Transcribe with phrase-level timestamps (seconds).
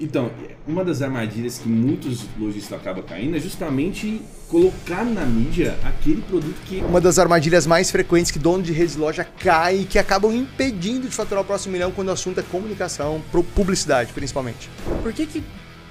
[0.00, 0.30] Então,
[0.66, 6.56] uma das armadilhas que muitos lojistas acabam caindo é justamente colocar na mídia aquele produto
[6.64, 6.78] que.
[6.78, 10.34] Uma das armadilhas mais frequentes que dono de rede de loja cai e que acabam
[10.34, 13.22] impedindo de faturar o próximo milhão quando o assunto é comunicação,
[13.54, 14.70] publicidade principalmente.
[15.02, 15.44] Por que, que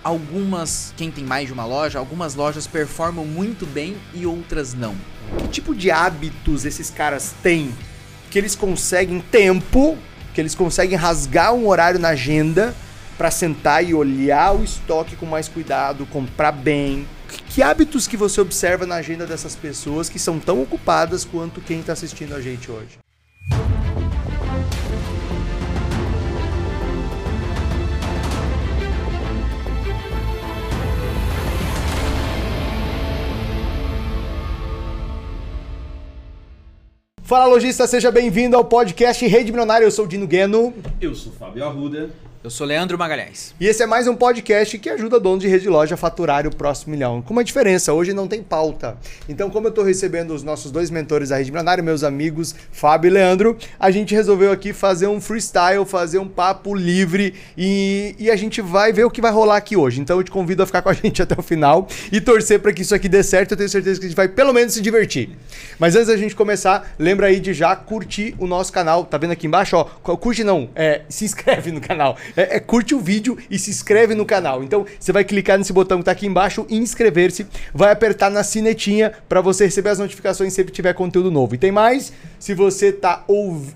[0.03, 4.95] algumas, quem tem mais de uma loja, algumas lojas performam muito bem e outras não?
[5.37, 7.71] Que tipo de hábitos esses caras têm
[8.31, 9.97] que eles conseguem tempo,
[10.33, 12.75] que eles conseguem rasgar um horário na agenda
[13.19, 17.05] para sentar e olhar o estoque com mais cuidado, comprar bem.
[17.49, 21.81] Que hábitos que você observa na agenda dessas pessoas que são tão ocupadas quanto quem
[21.81, 22.97] está assistindo a gente hoje?
[37.21, 39.85] Fala lojista, seja bem-vindo ao podcast Rede Milionária.
[39.85, 40.73] Eu sou o Dino Gueno.
[41.01, 42.09] Eu sou o Fábio Arruda.
[42.41, 43.53] Eu sou Leandro Magalhães.
[43.59, 46.47] E esse é mais um podcast que ajuda donos de rede de loja a faturar
[46.47, 47.21] o próximo milhão.
[47.21, 48.97] Com uma diferença, hoje não tem pauta.
[49.27, 53.09] Então, como eu estou recebendo os nossos dois mentores da Rede Milionária, meus amigos Fábio
[53.09, 58.31] e Leandro, a gente resolveu aqui fazer um freestyle, fazer um papo livre e, e
[58.31, 59.99] a gente vai ver o que vai rolar aqui hoje.
[59.99, 62.71] Então, eu te convido a ficar com a gente até o final e torcer para
[62.71, 63.51] que isso aqui dê certo.
[63.51, 65.31] Eu tenho certeza que a gente vai pelo menos se divertir.
[65.77, 69.03] Mas antes da gente começar, lembra aí de já curtir o nosso canal.
[69.03, 69.75] Tá vendo aqui embaixo?
[69.75, 69.83] Ó,
[70.15, 74.15] curte não, é, se inscreve no canal é, é, curte o vídeo e se inscreve
[74.15, 74.63] no canal.
[74.63, 79.11] Então você vai clicar nesse botão que tá aqui embaixo, inscrever-se, vai apertar na sinetinha
[79.27, 81.55] para você receber as notificações sempre que tiver conteúdo novo.
[81.55, 83.25] E tem mais, se você tá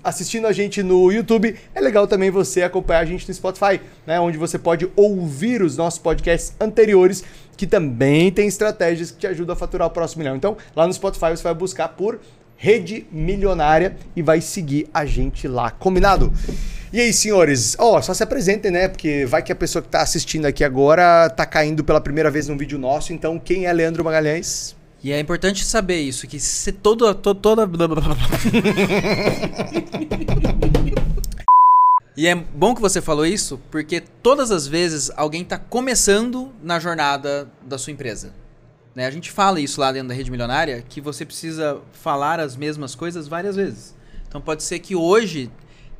[0.02, 4.18] assistindo a gente no YouTube, é legal também você acompanhar a gente no Spotify, né,
[4.20, 7.24] onde você pode ouvir os nossos podcasts anteriores
[7.56, 10.36] que também tem estratégias que te ajudam a faturar o próximo milhão.
[10.36, 12.18] Então, lá no Spotify você vai buscar por
[12.56, 15.70] Rede Milionária e vai seguir a gente lá.
[15.70, 16.32] Combinado?
[16.94, 17.74] E aí, senhores?
[17.76, 18.86] Ó, oh, só se apresentem, né?
[18.86, 22.46] Porque vai que a pessoa que tá assistindo aqui agora tá caindo pela primeira vez
[22.46, 23.12] num vídeo nosso.
[23.12, 24.76] Então, quem é Leandro Magalhães?
[25.02, 27.12] E é importante saber isso, que se toda...
[27.12, 27.66] toda, toda...
[32.16, 36.78] e é bom que você falou isso, porque todas as vezes alguém está começando na
[36.78, 38.32] jornada da sua empresa.
[38.94, 39.04] Né?
[39.04, 42.94] A gente fala isso lá dentro da rede milionária, que você precisa falar as mesmas
[42.94, 43.96] coisas várias vezes.
[44.28, 45.50] Então pode ser que hoje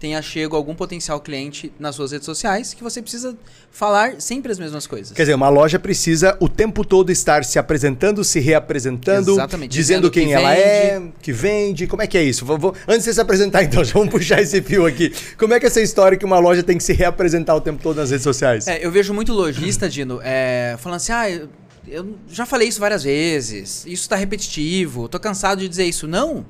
[0.04, 3.34] tenha chego algum potencial cliente nas suas redes sociais que você precisa
[3.70, 5.16] falar sempre as mesmas coisas.
[5.16, 9.70] Quer dizer, uma loja precisa o tempo todo estar se apresentando, se reapresentando, Exatamente.
[9.70, 10.60] dizendo, dizendo quem que ela vende.
[10.60, 11.86] é, que vende.
[11.86, 12.44] Como é que é isso?
[12.44, 15.10] Vou, vou, antes de você se apresentar, então, já vamos puxar esse fio aqui.
[15.38, 17.82] Como é que é essa história que uma loja tem que se reapresentar o tempo
[17.82, 18.68] todo nas redes sociais?
[18.68, 21.48] É, eu vejo muito lojista, Dino, é, falando assim, ah, eu,
[21.88, 26.06] eu já falei isso várias vezes, isso está repetitivo, tô cansado de dizer isso.
[26.06, 26.44] Não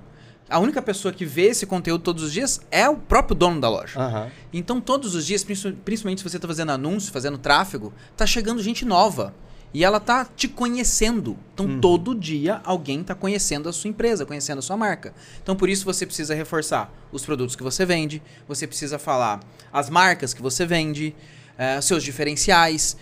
[0.49, 3.69] a única pessoa que vê esse conteúdo todos os dias é o próprio dono da
[3.69, 3.99] loja.
[3.99, 4.31] Uhum.
[4.53, 8.85] Então, todos os dias, principalmente se você está fazendo anúncio, fazendo tráfego, tá chegando gente
[8.85, 9.35] nova.
[9.73, 11.37] E ela tá te conhecendo.
[11.53, 11.81] Então, uhum.
[11.81, 15.13] todo dia alguém tá conhecendo a sua empresa, conhecendo a sua marca.
[15.43, 19.41] Então, por isso você precisa reforçar os produtos que você vende, você precisa falar
[19.73, 21.13] as marcas que você vende,
[21.59, 22.97] uh, seus diferenciais.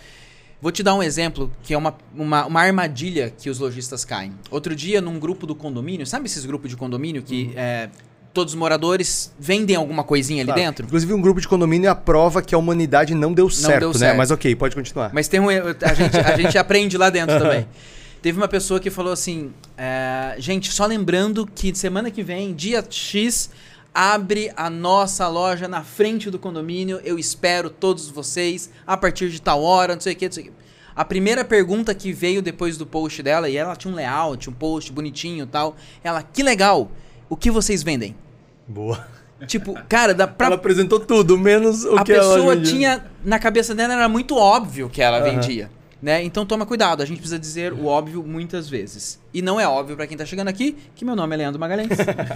[0.62, 4.32] Vou te dar um exemplo que é uma, uma, uma, armadilha que os lojistas caem.
[4.48, 7.52] Outro dia, num grupo do condomínio, sabe esses grupos de condomínio que uhum.
[7.56, 7.90] é,
[8.32, 10.60] todos os moradores vendem alguma coisinha claro.
[10.60, 10.86] ali dentro?
[10.86, 13.80] Inclusive, um grupo de condomínio é a prova que a humanidade não deu, não certo,
[13.80, 13.98] deu né?
[13.98, 15.10] certo, Mas ok, pode continuar.
[15.12, 15.48] Mas tem um.
[15.48, 17.66] A gente, a gente aprende lá dentro também.
[18.22, 22.84] Teve uma pessoa que falou assim: é, gente, só lembrando que semana que vem, dia
[22.88, 23.50] X
[23.94, 27.00] abre a nossa loja na frente do condomínio.
[27.04, 30.44] Eu espero todos vocês a partir de tal hora, não sei o que, não sei
[30.44, 30.52] o que.
[30.94, 34.52] A primeira pergunta que veio depois do post dela, e ela tinha um layout, um
[34.52, 35.74] post bonitinho e tal.
[36.04, 36.90] Ela, que legal!
[37.30, 38.14] O que vocês vendem?
[38.68, 39.06] Boa.
[39.46, 40.46] Tipo, cara, dá pra...
[40.46, 44.08] Ela apresentou tudo, menos o a que ela A pessoa tinha, na cabeça dela, era
[44.08, 45.24] muito óbvio que ela uhum.
[45.24, 45.70] vendia.
[46.02, 46.24] Né?
[46.24, 49.20] Então toma cuidado, a gente precisa dizer o óbvio muitas vezes.
[49.32, 51.90] E não é óbvio para quem está chegando aqui que meu nome é Leandro Magalhães.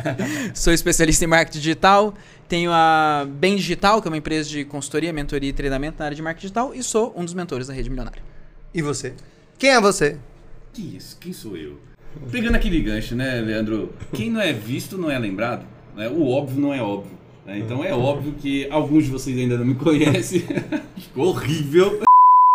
[0.54, 2.14] Sou especialista em marketing digital,
[2.48, 6.14] tenho a Bem Digital, que é uma empresa de consultoria, mentoria e treinamento na área
[6.14, 8.22] de marketing digital e sou um dos mentores da Rede Milionária.
[8.72, 9.14] E você?
[9.58, 10.16] Quem é você?
[10.72, 11.18] Que isso?
[11.18, 11.76] Quem sou eu?
[12.30, 13.92] Pegando aquele gancho, né, Leandro?
[14.12, 15.66] Quem não é visto não é lembrado.
[15.96, 16.08] Né?
[16.08, 17.18] O óbvio não é óbvio.
[17.44, 17.58] Né?
[17.58, 20.44] Então é óbvio que alguns de vocês ainda não me conhecem.
[20.96, 22.06] Ficou horrível.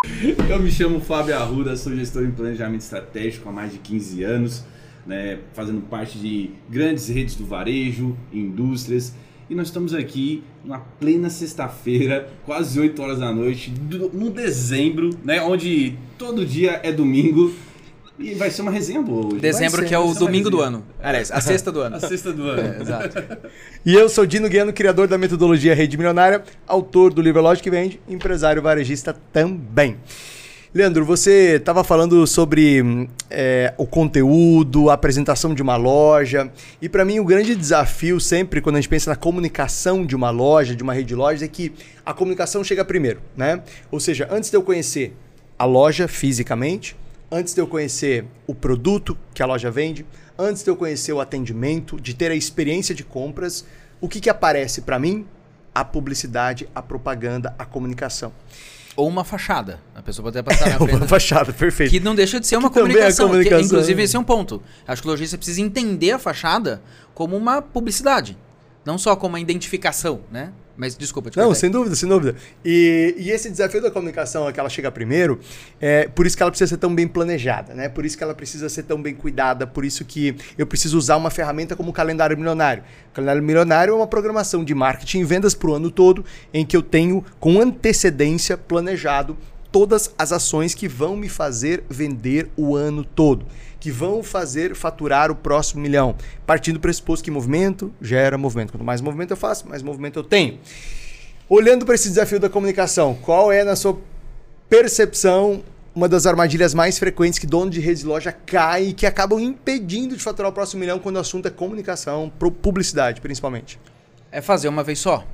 [0.04, 4.66] Eu me chamo Fábio Arruda, sou gestor em planejamento estratégico há mais de 15 anos,
[5.06, 9.14] né, fazendo parte de grandes redes do varejo, indústrias.
[9.48, 13.72] E nós estamos aqui numa plena sexta-feira, quase 8 horas da noite,
[14.12, 17.54] no dezembro, né, onde todo dia é domingo.
[18.20, 19.40] E vai ser uma resenha boa hoje.
[19.40, 20.84] Dezembro, ser, que é o domingo do ano.
[21.02, 21.96] Aliás, a sexta do ano.
[21.96, 22.62] A sexta do ano.
[22.62, 23.24] É, exato.
[23.84, 27.72] E eu sou Dino Guiano, criador da metodologia Rede Milionária, autor do livro Lógica que
[27.72, 29.98] Vende, empresário varejista também.
[30.74, 36.50] Leandro, você estava falando sobre é, o conteúdo, a apresentação de uma loja.
[36.82, 40.30] E para mim, o grande desafio sempre, quando a gente pensa na comunicação de uma
[40.30, 41.74] loja, de uma rede de lojas, é que
[42.06, 43.62] a comunicação chega primeiro, né?
[43.92, 45.14] Ou seja, antes de eu conhecer
[45.60, 46.96] a loja fisicamente,
[47.32, 50.06] antes de eu conhecer o produto que a loja vende,
[50.38, 53.66] antes de eu conhecer o atendimento, de ter a experiência de compras,
[54.00, 55.26] o que, que aparece para mim?
[55.74, 58.34] A publicidade, a propaganda, a comunicação.
[58.96, 59.80] Ou uma fachada.
[59.96, 61.08] A pessoa pode até passar na Uma frente.
[61.08, 61.92] fachada, perfeito.
[61.92, 63.26] Que não deixa de ser uma também é comunicação.
[63.28, 63.66] que, comunicação.
[63.66, 64.62] inclusive, esse é um ponto.
[64.86, 66.82] Acho que o lojista precisa entender a fachada
[67.14, 68.38] como uma publicidade.
[68.84, 70.52] Não só como uma identificação, né?
[70.82, 71.60] Mas desculpa, te Não, cortei.
[71.60, 72.36] sem dúvida, sem dúvida.
[72.66, 75.40] E, e esse desafio da comunicação, é que ela chega primeiro,
[75.80, 77.88] é por isso que ela precisa ser tão bem planejada, né?
[77.88, 81.18] Por isso que ela precisa ser tão bem cuidada, por isso que eu preciso usar
[81.18, 82.82] uma ferramenta como o calendário milionário.
[83.12, 86.66] O calendário milionário é uma programação de marketing e vendas para o ano todo, em
[86.66, 89.38] que eu tenho com antecedência planejado
[89.72, 93.46] todas as ações que vão me fazer vender o ano todo,
[93.82, 98.72] que vão fazer faturar o próximo milhão, partindo do pressuposto que movimento gera movimento.
[98.72, 100.60] Quanto mais movimento eu faço, mais movimento eu tenho.
[101.50, 104.00] Olhando para esse desafio da comunicação, qual é, na sua
[104.70, 105.64] percepção,
[105.96, 109.40] uma das armadilhas mais frequentes que dono de rede de loja cai e que acabam
[109.40, 112.32] impedindo de faturar o próximo milhão quando o assunto é comunicação,
[112.62, 113.80] publicidade, principalmente?
[114.32, 115.26] É fazer uma vez só.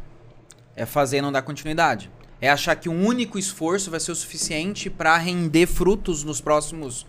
[0.73, 2.09] É fazer e não dar continuidade.
[2.39, 7.05] É achar que um único esforço vai ser o suficiente para render frutos nos próximos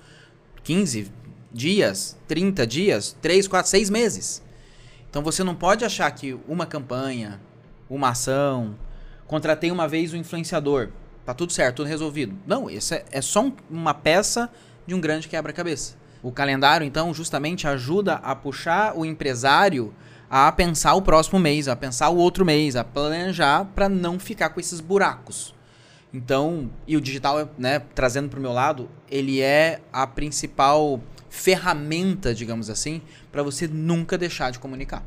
[0.65, 1.13] 15
[1.53, 4.43] dias, 30 dias, 3, 4, 6 meses.
[5.11, 7.41] Então você não pode achar que uma campanha,
[7.89, 8.75] uma ação,
[9.27, 10.91] contratei uma vez o influenciador,
[11.25, 12.37] tá tudo certo, tudo resolvido.
[12.47, 14.51] Não, isso é, é só um- uma peça
[14.87, 15.97] de um grande quebra-cabeça.
[16.23, 19.95] O calendário, então, justamente ajuda a puxar o empresário
[20.31, 24.51] a pensar o próximo mês, a pensar o outro mês, a planejar para não ficar
[24.51, 25.55] com esses buracos.
[26.13, 32.35] Então, e o digital, né, trazendo para o meu lado, ele é a principal ferramenta,
[32.35, 35.03] digamos assim, para você nunca deixar de comunicar.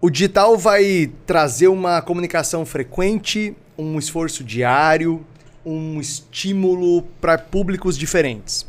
[0.00, 5.24] O digital vai trazer uma comunicação frequente, um esforço diário,
[5.64, 8.66] um estímulo para públicos diferentes.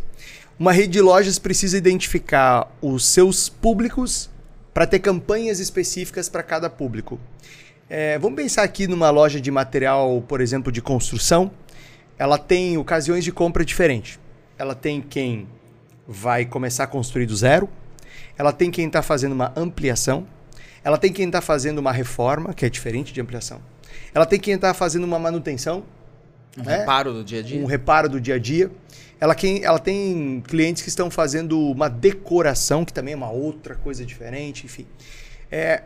[0.59, 4.29] Uma rede de lojas precisa identificar os seus públicos
[4.73, 7.19] para ter campanhas específicas para cada público.
[7.89, 11.51] É, vamos pensar aqui numa loja de material, por exemplo, de construção.
[12.17, 14.19] Ela tem ocasiões de compra diferentes.
[14.57, 15.47] Ela tem quem
[16.11, 17.69] vai começar a construir do zero,
[18.37, 20.27] ela tem quem está fazendo uma ampliação,
[20.83, 23.61] ela tem quem está fazendo uma reforma, que é diferente de ampliação,
[24.13, 25.83] ela tem quem está fazendo uma manutenção,
[26.57, 26.79] Um É.
[26.79, 27.61] reparo do dia a dia.
[27.61, 28.69] um reparo do dia a dia.
[29.21, 33.75] Ela, quem, ela tem clientes que estão fazendo uma decoração, que também é uma outra
[33.75, 34.85] coisa diferente, enfim.
[35.49, 35.83] É,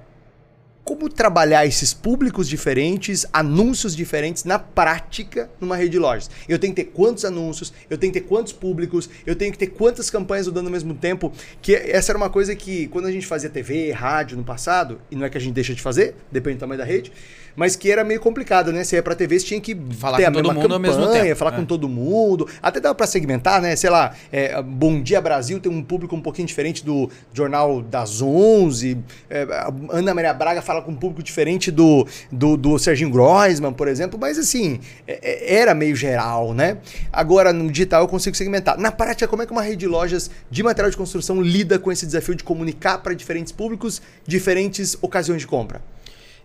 [0.85, 6.29] como trabalhar esses públicos diferentes, anúncios diferentes na prática numa rede de lojas?
[6.47, 9.57] Eu tenho que ter quantos anúncios, eu tenho que ter quantos públicos, eu tenho que
[9.57, 13.11] ter quantas campanhas rodando ao mesmo tempo, que essa era uma coisa que quando a
[13.11, 16.15] gente fazia TV, rádio no passado, e não é que a gente deixa de fazer,
[16.31, 17.11] depende do tamanho da rede,
[17.55, 18.83] mas que era meio complicado, né?
[18.83, 20.79] Você ia pra TV, você tinha que Falar ter com a todo mesma mundo ao
[20.79, 22.47] campanha, mesmo tempo, falar com todo mundo.
[22.61, 23.75] Até dava pra segmentar, né?
[23.75, 28.21] Sei lá, é, Bom Dia Brasil tem um público um pouquinho diferente do Jornal das
[28.21, 28.97] 11.
[29.29, 29.47] é,
[29.89, 34.19] Ana Maria Braga fala com um público diferente do, do, do Serginho Groisman, por exemplo.
[34.19, 36.77] Mas assim, é- é- era meio geral, né?
[37.11, 38.77] Agora no digital eu consigo segmentar.
[38.77, 41.91] Na prática, como é que uma rede de lojas de material de construção lida com
[41.91, 45.81] esse desafio de comunicar para diferentes públicos, diferentes ocasiões de compra?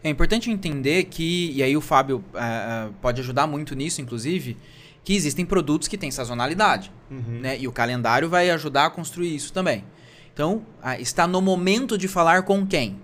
[0.03, 4.57] É importante entender que, e aí o Fábio ah, pode ajudar muito nisso, inclusive,
[5.05, 6.91] que existem produtos que têm sazonalidade.
[7.11, 7.59] Né?
[7.59, 9.85] E o calendário vai ajudar a construir isso também.
[10.33, 10.63] Então,
[10.99, 12.97] está no momento de falar com quem?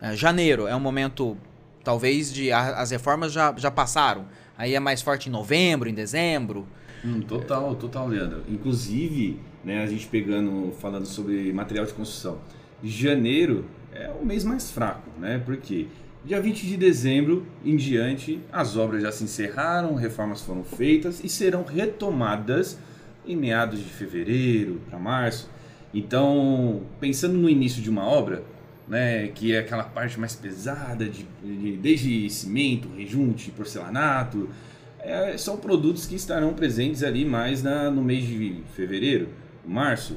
[0.00, 1.36] Ah, janeiro é um momento,
[1.82, 2.52] talvez, de.
[2.52, 4.26] as reformas já, já passaram.
[4.56, 6.66] Aí é mais forte em novembro, em dezembro.
[7.04, 8.42] Hum, total, total, Leandro.
[8.48, 12.38] Inclusive, né, a gente pegando, falando sobre material de construção.
[12.82, 15.40] Janeiro é o mês mais fraco, né?
[15.44, 15.86] Porque
[16.24, 21.28] dia 20 de dezembro em diante, as obras já se encerraram, reformas foram feitas e
[21.28, 22.78] serão retomadas
[23.26, 25.50] em meados de fevereiro para março.
[25.94, 28.42] Então, pensando no início de uma obra,
[28.88, 34.48] né, que é aquela parte mais pesada, de, de- desde cimento, rejunte, porcelanato,
[35.00, 39.28] é, são produtos que estarão presentes ali mais na- no mês de fevereiro,
[39.64, 40.16] março.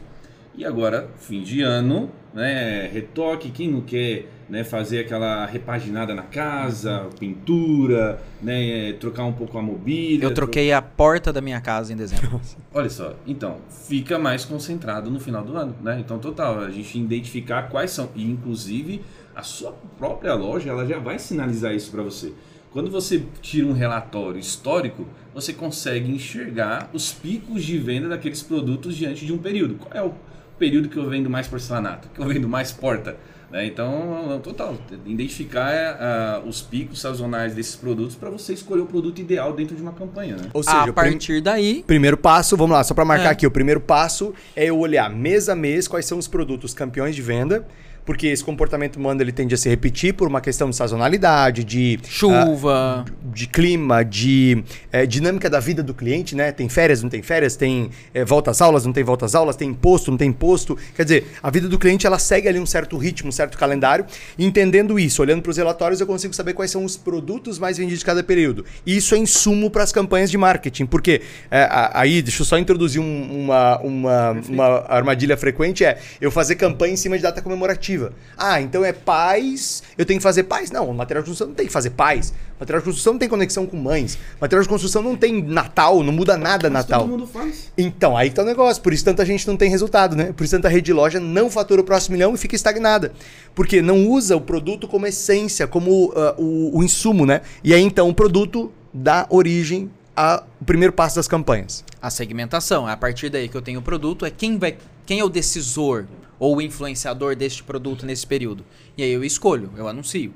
[0.56, 6.24] E agora, fim de ano, né, retoque, quem não quer né, fazer aquela repaginada na
[6.24, 10.26] casa, pintura, né, trocar um pouco a mobília.
[10.26, 12.42] Eu troquei a porta da minha casa em dezembro.
[12.74, 16.00] Olha só, então, fica mais concentrado no final do ano, né?
[16.00, 19.02] Então, total, a gente identificar quais são, e inclusive
[19.36, 22.34] a sua própria loja, ela já vai sinalizar isso para você.
[22.72, 28.96] Quando você tira um relatório histórico, você consegue enxergar os picos de venda daqueles produtos
[28.96, 29.76] diante de um período.
[29.76, 30.14] Qual é o
[30.58, 33.18] período que eu vendo mais porcelanato, que eu vendo mais porta?
[33.52, 33.66] Né?
[33.66, 39.54] Então, total, identificar uh, os picos sazonais desses produtos para você escolher o produto ideal
[39.54, 40.36] dentro de uma campanha.
[40.36, 40.50] Né?
[40.54, 41.84] Ou seja, a partir daí.
[41.86, 43.32] Primeiro passo, vamos lá, só para marcar é.
[43.32, 47.16] aqui: o primeiro passo é eu olhar mês a mês quais são os produtos campeões
[47.16, 47.66] de venda
[48.06, 52.00] porque esse comportamento humano ele tende a se repetir por uma questão de sazonalidade, de
[52.08, 54.64] chuva, uh, de clima, de
[54.94, 56.52] uh, dinâmica da vida do cliente, né?
[56.52, 59.56] Tem férias, não tem férias, tem uh, volta às aulas, não tem volta às aulas,
[59.56, 60.78] tem imposto, não tem imposto.
[60.96, 64.06] Quer dizer, a vida do cliente ela segue ali um certo ritmo, um certo calendário.
[64.38, 67.78] E entendendo isso, olhando para os relatórios, eu consigo saber quais são os produtos mais
[67.78, 68.66] vendidos de cada período.
[68.86, 72.58] E isso é insumo para as campanhas de marketing, porque eh, aí, deixa eu só
[72.58, 77.42] introduzir um, uma, uma, uma armadilha frequente, é eu fazer campanha em cima de data
[77.42, 77.99] comemorativa.
[78.38, 80.72] Ah, então é pais, eu tenho que fazer pais?
[80.72, 82.34] Não, material de construção não tem que fazer pais.
[82.60, 84.18] Material de construção não tem conexão com mães.
[84.40, 87.02] Material de construção não tem Natal, não muda nada Mas Natal.
[87.02, 87.72] Todo mundo faz.
[87.78, 88.84] Então, aí que tá o negócio.
[88.84, 90.34] Por isso tanta gente não tem resultado, né?
[90.34, 93.14] Por isso tanta rede de loja não fatura o próximo milhão e fica estagnada.
[93.56, 97.42] Porque não usa o produto como essência, como uh, o, o insumo, né?
[97.64, 101.86] E aí então o produto dá origem ao primeiro passo das campanhas.
[102.02, 102.90] A segmentação.
[102.90, 104.78] É a partir daí que eu tenho o produto, é quem vai.
[105.06, 106.08] Quem é o decisor
[106.40, 108.66] ou influenciador deste produto nesse período.
[108.98, 110.34] E aí eu escolho, eu anuncio.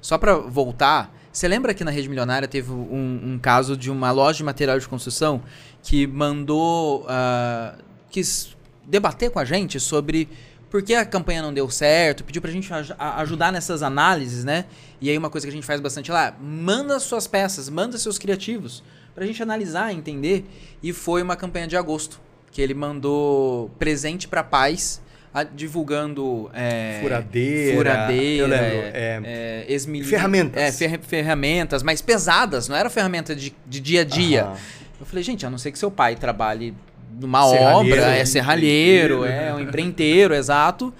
[0.00, 4.10] Só para voltar, você lembra que na Rede Milionária teve um, um, caso de uma
[4.12, 5.42] loja de material de construção
[5.82, 7.02] que mandou.
[7.02, 10.28] Uh, quis debater com a gente sobre
[10.68, 14.66] por que a campanha não deu certo, pediu pra gente aj ajudar nessas análises, né?
[15.00, 18.18] E aí uma coisa que a gente faz bastante lá, manda suas peças, manda seus
[18.18, 18.82] criativos,
[19.14, 20.44] pra gente analisar, entender.
[20.82, 22.20] E foi uma campanha de agosto,
[22.52, 25.00] que ele mandou presente para pais
[25.32, 30.04] a, divulgando é, furadeira, furadeira lembro, é, é, esmil...
[30.04, 30.60] ferramentas.
[30.60, 34.46] É, fer ferramentas mais pesadas, não era ferramenta de, de dia a dia.
[34.46, 34.56] Uhum.
[35.00, 36.74] Eu falei, gente, a não ser que seu pai trabalhe
[37.18, 40.92] numa obra, é serralheiro, é um empreiteiro, exato.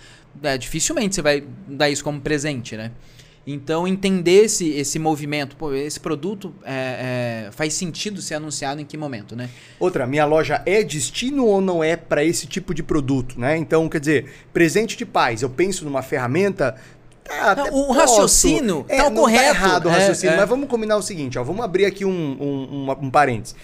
[0.43, 2.93] É, dificilmente você vai dar isso como presente, né?
[3.47, 8.85] Então, entender esse, esse movimento, pô, esse produto é, é, faz sentido ser anunciado em
[8.85, 9.49] que momento, né?
[9.79, 13.57] Outra, minha loja é destino ou não é para esse tipo de produto, né?
[13.57, 16.77] Então, quer dizer, presente de paz, eu penso numa ferramenta,
[17.23, 17.93] Tá, o posso.
[17.93, 19.45] raciocínio é, tá o correto.
[19.45, 22.05] Tá errado o é, raciocínio, é, mas vamos combinar o seguinte, ó, vamos abrir aqui
[22.05, 23.55] um, um, um, um parênteses.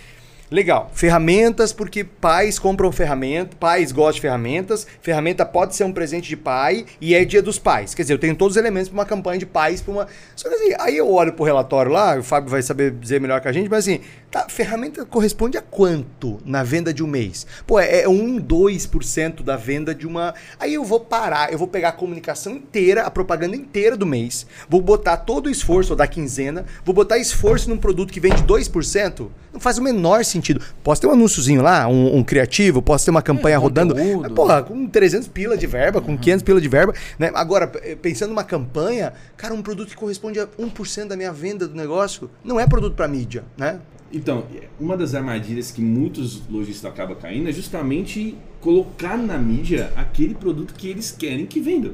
[0.48, 0.90] Legal.
[0.94, 4.86] Ferramentas, porque pais compram ferramenta, pais gostam de ferramentas.
[5.02, 7.94] Ferramenta pode ser um presente de pai e é dia dos pais.
[7.94, 10.06] Quer dizer, eu tenho todos os elementos para uma campanha de pais, para uma.
[10.36, 13.40] Só que assim, aí eu olho pro relatório lá, o Fábio vai saber dizer melhor
[13.40, 14.00] que a gente, mas assim,
[14.30, 17.44] tá, ferramenta corresponde a quanto na venda de um mês?
[17.66, 20.32] Pô, é, é 1, 2% da venda de uma.
[20.60, 24.46] Aí eu vou parar, eu vou pegar a comunicação inteira, a propaganda inteira do mês,
[24.68, 29.28] vou botar todo o esforço da quinzena, vou botar esforço num produto que vende 2%.
[29.52, 30.35] Não faz o menor sentido.
[30.82, 33.94] Posso ter um anúnciozinho lá, um, um criativo, posso ter uma campanha é, rodando.
[33.94, 36.18] Mas, porra, com 300 pila de verba, com uhum.
[36.18, 36.94] 500 pila de verba.
[37.18, 37.30] Né?
[37.34, 37.66] Agora,
[38.00, 42.30] pensando numa campanha, cara, um produto que corresponde a 1% da minha venda do negócio,
[42.44, 43.80] não é produto para mídia, né?
[44.12, 44.46] Então,
[44.78, 50.74] uma das armadilhas que muitos lojistas acabam caindo é justamente colocar na mídia aquele produto
[50.74, 51.92] que eles querem que venda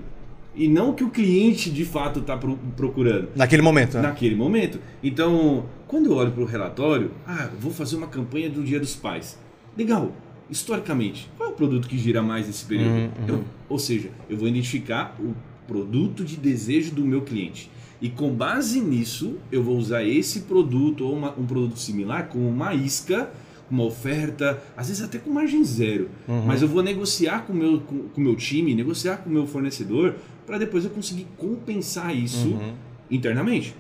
[0.54, 2.38] e não o que o cliente de fato está
[2.76, 3.28] procurando.
[3.34, 3.94] Naquele momento.
[3.94, 4.02] Né?
[4.02, 4.78] Naquele momento.
[5.02, 8.94] Então, quando eu olho para o relatório, ah, vou fazer uma campanha do Dia dos
[8.94, 9.38] Pais.
[9.76, 10.12] Legal.
[10.50, 12.90] Historicamente, qual é o produto que gira mais nesse período?
[12.90, 13.28] Uhum, uhum.
[13.28, 15.34] Eu, ou seja, eu vou identificar o
[15.66, 17.70] produto de desejo do meu cliente.
[18.02, 22.46] E com base nisso, eu vou usar esse produto ou uma, um produto similar como
[22.48, 23.30] uma isca
[23.72, 26.10] uma oferta, às vezes até com margem zero.
[26.28, 26.44] Uhum.
[26.46, 29.46] Mas eu vou negociar com meu, o com, com meu time, negociar com o meu
[29.46, 32.74] fornecedor, para depois eu conseguir compensar isso uhum.
[33.10, 33.74] internamente.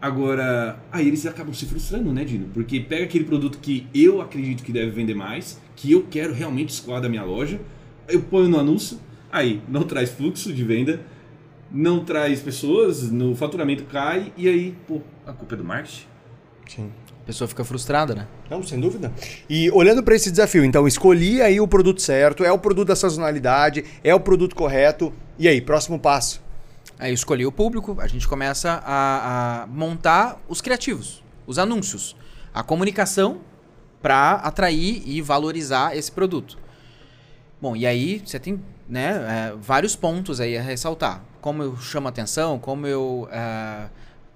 [0.00, 2.48] Agora, aí eles acabam se frustrando, né, Dino?
[2.54, 6.70] Porque pega aquele produto que eu acredito que deve vender mais, que eu quero realmente
[6.70, 7.60] escoar da minha loja,
[8.08, 8.98] eu ponho no anúncio,
[9.30, 11.00] aí não traz fluxo de venda,
[11.70, 16.04] não traz pessoas, no faturamento cai, e aí, pô, a culpa é do marketing.
[16.68, 16.90] Sim.
[17.22, 18.26] A pessoa fica frustrada, né?
[18.48, 19.12] Não, sem dúvida.
[19.48, 22.96] E olhando para esse desafio, então, escolhi aí o produto certo, é o produto da
[22.96, 25.12] sazonalidade, é o produto correto.
[25.38, 26.42] E aí, próximo passo?
[26.98, 32.16] Aí escolhi o público, a gente começa a, a montar os criativos, os anúncios,
[32.52, 33.40] a comunicação
[34.02, 36.58] para atrair e valorizar esse produto.
[37.60, 41.22] Bom, e aí você tem né, é, vários pontos aí a ressaltar.
[41.40, 43.88] Como eu chamo atenção, como eu é,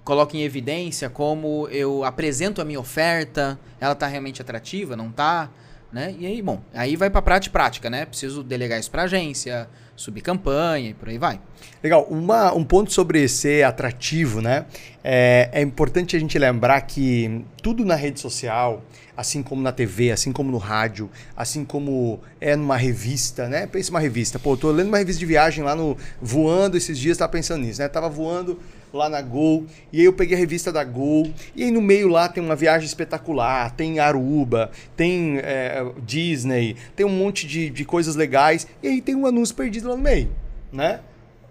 [0.05, 5.49] coloco em evidência, como eu apresento a minha oferta, ela está realmente atrativa, não está?
[5.91, 6.15] Né?
[6.19, 8.05] E aí, bom, aí vai para prática prática, né?
[8.05, 11.39] Preciso delegar isso para agência, subir campanha e por aí vai.
[11.81, 12.05] Legal.
[12.09, 14.65] Uma, um ponto sobre ser atrativo, né?
[15.03, 18.83] É, é importante a gente lembrar que tudo na rede social,
[19.15, 23.65] assim como na TV, assim como no rádio, assim como é numa revista, né?
[23.65, 24.37] Pensa uma revista.
[24.37, 27.63] Pô, eu tô lendo uma revista de viagem lá no voando esses dias, tava pensando
[27.63, 27.87] nisso, né?
[27.87, 28.59] Tava voando
[28.95, 32.07] lá na Gol, e aí eu peguei a revista da Gol, e aí no meio
[32.07, 37.85] lá tem uma viagem espetacular, tem Aruba, tem é, Disney, tem um monte de, de
[37.85, 40.29] coisas legais, e aí tem um anúncio perdido lá no meio,
[40.71, 41.01] né?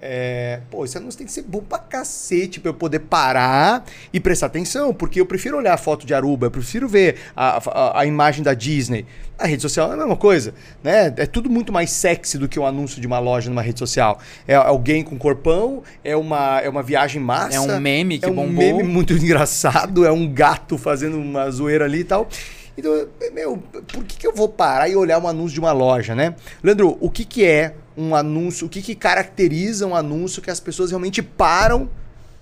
[0.06, 4.20] É, pô, esse anúncio tem que ser bom pra cacete pra eu poder parar e
[4.20, 8.00] prestar atenção, porque eu prefiro olhar a foto de Aruba, eu prefiro ver a, a,
[8.00, 9.06] a, imagem da Disney.
[9.38, 11.06] A rede social é a mesma coisa, né?
[11.16, 14.20] É tudo muito mais sexy do que um anúncio de uma loja numa rede social.
[14.46, 17.56] É alguém com corpão, é uma, é uma viagem massa.
[17.56, 18.52] É um meme que é um bombou.
[18.52, 22.28] meme muito engraçado, é um gato fazendo uma zoeira ali e tal.
[22.76, 26.14] Então, meu, por que, que eu vou parar e olhar um anúncio de uma loja,
[26.14, 26.34] né?
[26.62, 30.58] Leandro, o que, que é um anúncio, o que, que caracteriza um anúncio que as
[30.60, 31.88] pessoas realmente param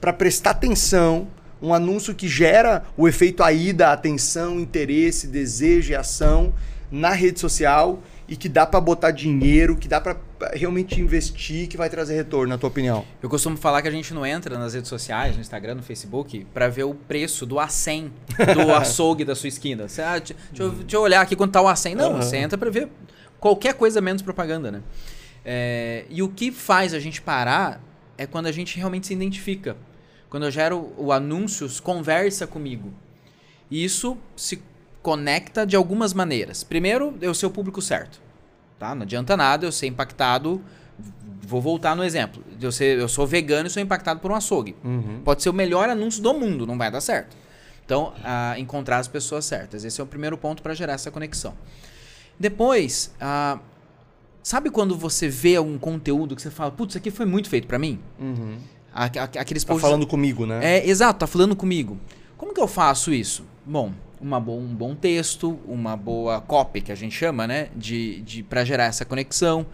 [0.00, 1.28] para prestar atenção,
[1.60, 6.52] um anúncio que gera o efeito AIDA, atenção, interesse, desejo e ação
[6.90, 10.16] na rede social e que dá para botar dinheiro, que dá para
[10.52, 13.04] realmente investir, que vai trazer retorno, na tua opinião?
[13.22, 16.46] Eu costumo falar que a gente não entra nas redes sociais, no Instagram, no Facebook,
[16.52, 18.10] para ver o preço do A100
[18.54, 19.88] do açougue da sua esquina.
[19.88, 21.94] Você, ah, deixa, eu, deixa, eu, olhar aqui quanto tá o A100.
[21.94, 22.16] Não, uhum.
[22.22, 22.88] você entra para ver
[23.38, 24.82] qualquer coisa menos propaganda, né?
[25.44, 27.82] É, e o que faz a gente parar
[28.16, 29.76] é quando a gente realmente se identifica.
[30.30, 32.92] Quando eu gero o anúncios, conversa comigo.
[33.70, 34.62] E isso se
[35.02, 36.62] conecta de algumas maneiras.
[36.62, 38.21] Primeiro, eu ser o público certo.
[38.82, 38.96] Tá?
[38.96, 40.60] Não adianta nada eu ser impactado.
[41.40, 42.42] Vou voltar no exemplo.
[42.60, 44.74] Eu, ser, eu sou vegano e sou impactado por um açougue.
[44.82, 45.20] Uhum.
[45.24, 47.36] Pode ser o melhor anúncio do mundo, não vai dar certo.
[47.84, 48.12] Então,
[48.58, 49.84] encontrar as pessoas certas.
[49.84, 51.54] Esse é o primeiro ponto para gerar essa conexão.
[52.40, 53.14] Depois,
[54.42, 57.68] Sabe quando você vê um conteúdo que você fala, putz, isso aqui foi muito feito
[57.68, 58.00] para mim?
[58.18, 58.56] Uhum.
[58.92, 60.78] Aqueles tá falando comigo, né?
[60.78, 61.96] É, exato, tá falando comigo.
[62.36, 63.44] Como que eu faço isso?
[63.64, 67.68] Bom, uma bo um bom texto, uma boa copy, que a gente chama, né?
[67.76, 69.66] De, de, para gerar essa conexão.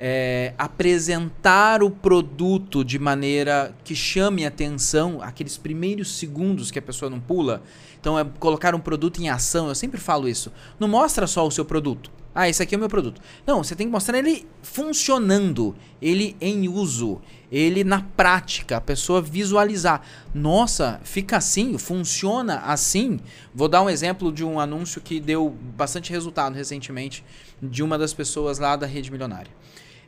[0.00, 7.10] É, apresentar o produto de maneira que chame atenção, aqueles primeiros segundos que a pessoa
[7.10, 7.62] não pula.
[8.00, 9.66] Então, é colocar um produto em ação.
[9.68, 10.52] Eu sempre falo isso.
[10.78, 12.12] Não mostra só o seu produto.
[12.34, 13.20] Ah, esse aqui é o meu produto.
[13.46, 19.20] Não, você tem que mostrar ele funcionando, ele em uso, ele na prática, a pessoa
[19.20, 20.02] visualizar.
[20.34, 23.18] Nossa, fica assim, funciona assim.
[23.54, 27.24] Vou dar um exemplo de um anúncio que deu bastante resultado recentemente
[27.62, 29.50] de uma das pessoas lá da Rede Milionária.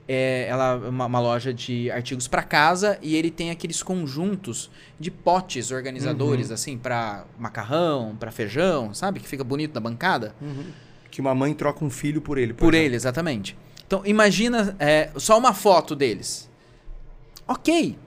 [0.07, 4.71] É, ela é uma, uma, loja de artigos para casa e ele tem aqueles conjuntos
[4.99, 6.55] de potes organizadores uhum.
[6.55, 10.35] assim para macarrão, para feijão, sabe, que fica bonito na bancada.
[10.41, 12.53] Uhum que uma mãe troca um filho por ele.
[12.53, 13.57] Por, por ele, exatamente.
[13.87, 16.49] Então, imagina é, só uma foto deles.
[17.47, 17.99] Ok,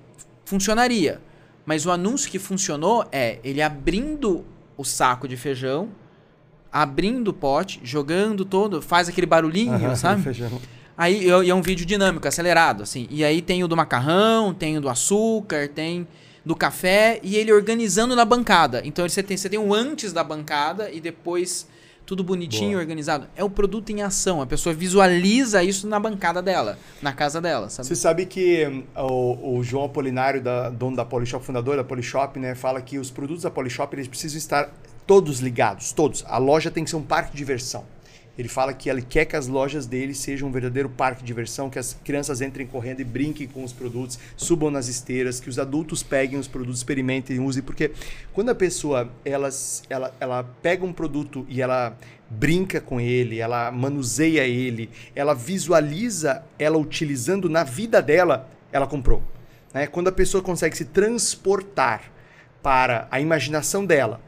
[0.45, 1.21] funcionaria.
[1.65, 4.45] Mas o anúncio que funcionou é ele abrindo
[4.77, 5.89] o saco de feijão,
[6.71, 10.23] abrindo o pote, jogando todo, faz aquele barulhinho, uhum, sabe?
[10.97, 13.07] Aí e é um vídeo dinâmico, acelerado, assim.
[13.09, 16.07] E aí tem o do macarrão, tem o do açúcar, tem
[16.45, 18.81] do café e ele organizando na bancada.
[18.83, 21.67] Então você tem, você tem o antes da bancada e depois
[22.05, 22.81] tudo bonitinho, Boa.
[22.81, 23.27] organizado.
[23.35, 24.41] É o produto em ação.
[24.41, 27.69] A pessoa visualiza isso na bancada dela, na casa dela.
[27.69, 27.87] Sabe?
[27.87, 32.39] Você sabe que hum, o, o, João Apolinário, da, dono da Polishop, fundador da Polishop,
[32.39, 34.69] né, fala que os produtos da Polishop eles precisam estar
[35.07, 36.23] todos ligados, todos.
[36.27, 37.83] A loja tem que ser um parque de diversão.
[38.37, 41.69] Ele fala que ele quer que as lojas dele sejam um verdadeiro parque de diversão,
[41.69, 45.59] que as crianças entrem correndo e brinquem com os produtos, subam nas esteiras, que os
[45.59, 47.91] adultos peguem os produtos, experimentem, usem, porque
[48.33, 49.49] quando a pessoa ela,
[49.87, 51.95] ela, ela pega um produto e ela
[52.27, 59.21] brinca com ele, ela manuseia ele, ela visualiza ela utilizando na vida dela, ela comprou.
[59.71, 59.85] Né?
[59.85, 62.11] Quando a pessoa consegue se transportar
[62.63, 64.19] para a imaginação dela,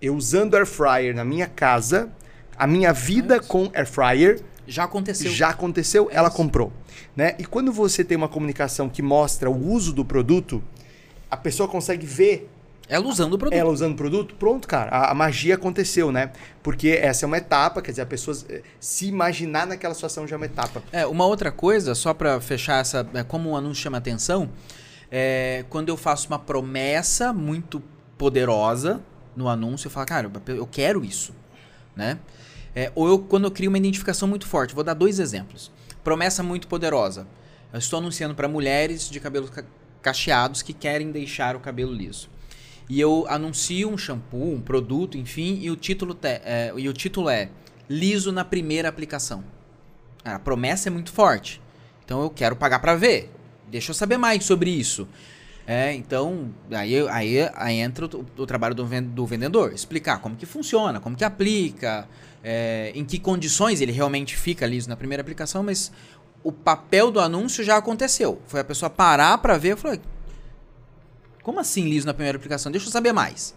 [0.00, 2.10] eu usando air fryer na minha casa,
[2.58, 5.30] a minha vida com air fryer já aconteceu.
[5.30, 6.72] Já aconteceu, é ela comprou,
[7.14, 7.34] né?
[7.38, 10.62] E quando você tem uma comunicação que mostra o uso do produto,
[11.30, 12.50] a pessoa consegue ver
[12.88, 13.58] ela usando o produto.
[13.58, 14.90] Ela usando o produto, pronto, cara.
[14.90, 16.30] A, a, magia aconteceu, né?
[16.62, 20.36] Porque essa é uma etapa, quer dizer, a pessoa eh, se imaginar naquela situação já
[20.36, 20.82] é uma etapa.
[20.92, 23.08] É, uma outra coisa, só para fechar essa.
[23.12, 24.48] É, como um anúncio chama atenção,
[25.10, 27.82] é quando eu faço uma promessa muito
[28.16, 29.00] poderosa
[29.34, 31.34] no anúncio, eu falo, cara, eu quero isso,
[31.94, 32.18] né?
[32.76, 34.74] É, ou eu, quando eu crio uma identificação muito forte.
[34.74, 35.72] Vou dar dois exemplos.
[36.04, 37.26] promessa muito poderosa.
[37.72, 39.64] Eu estou anunciando para mulheres de cabelos ca
[40.02, 42.30] cacheados que querem deixar o cabelo liso.
[42.88, 47.28] E eu anuncio um shampoo, um produto, enfim, e o título, é, e o título
[47.28, 47.48] é
[47.90, 49.42] liso na primeira aplicação.
[50.24, 51.60] A promessa é muito forte.
[52.04, 53.32] Então eu quero pagar para ver.
[53.68, 55.08] Deixa eu saber mais sobre isso.
[55.66, 60.46] É, então, aí, aí, aí entra o, o trabalho do, do, vendedor, explicar como que
[60.46, 62.08] funciona, como que aplica,
[62.42, 65.90] é, em que condições ele realmente fica liso na primeira aplicação, mas
[66.44, 68.40] o papel do anúncio já aconteceu.
[68.46, 69.98] Foi a pessoa parar para ver e falou,
[71.42, 72.70] como assim liso na primeira aplicação?
[72.70, 73.52] Deixa eu saber mais.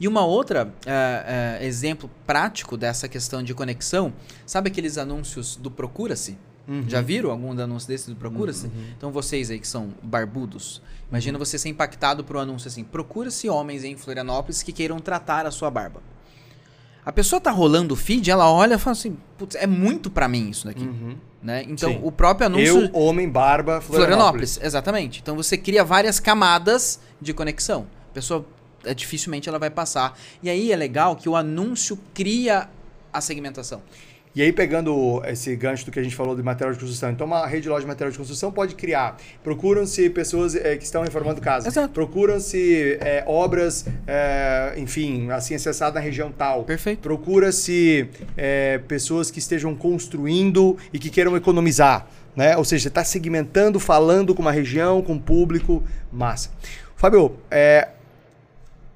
[0.00, 4.12] E uma outra é, é, exemplo prático dessa questão de conexão,
[4.46, 6.38] sabe aqueles anúncios do Procura-se?
[6.68, 6.84] Uhum.
[6.88, 8.66] Já viram algum anúncio desse do Procura-se?
[8.66, 8.84] Uhum.
[8.96, 11.44] Então vocês aí que são barbudos, imagina uhum.
[11.44, 15.50] você ser impactado por um anúncio assim: Procura-se homens em Florianópolis que queiram tratar a
[15.50, 16.02] sua barba.
[17.04, 20.26] A pessoa tá rolando o feed, ela olha e fala assim: Putz, é muito para
[20.26, 20.82] mim isso daqui.
[20.82, 21.16] Uhum.
[21.40, 21.64] Né?
[21.68, 22.00] Então Sim.
[22.02, 22.80] o próprio anúncio.
[22.86, 24.54] Eu, homem, barba, Florianópolis.
[24.54, 24.60] Florianópolis.
[24.60, 25.20] Exatamente.
[25.20, 27.86] Então você cria várias camadas de conexão.
[28.10, 28.44] A pessoa
[28.84, 30.18] é, dificilmente ela vai passar.
[30.42, 32.68] E aí é legal que o anúncio cria
[33.12, 33.82] a segmentação.
[34.36, 37.26] E aí, pegando esse gancho do que a gente falou de material de construção, então
[37.26, 39.16] uma rede de loja de material de construção pode criar.
[39.42, 41.88] Procuram-se pessoas é, que estão reformando casa.
[41.88, 46.64] Procuram-se é, obras, é, enfim, assim, acessadas na região tal.
[46.64, 47.00] Perfeito.
[47.00, 48.10] Procura-se
[48.86, 52.06] pessoas que estejam construindo e que queiram economizar.
[52.36, 52.58] Né?
[52.58, 55.82] Ou seja, está segmentando, falando com uma região, com um público.
[56.12, 56.50] Massa.
[56.94, 57.38] Fábio,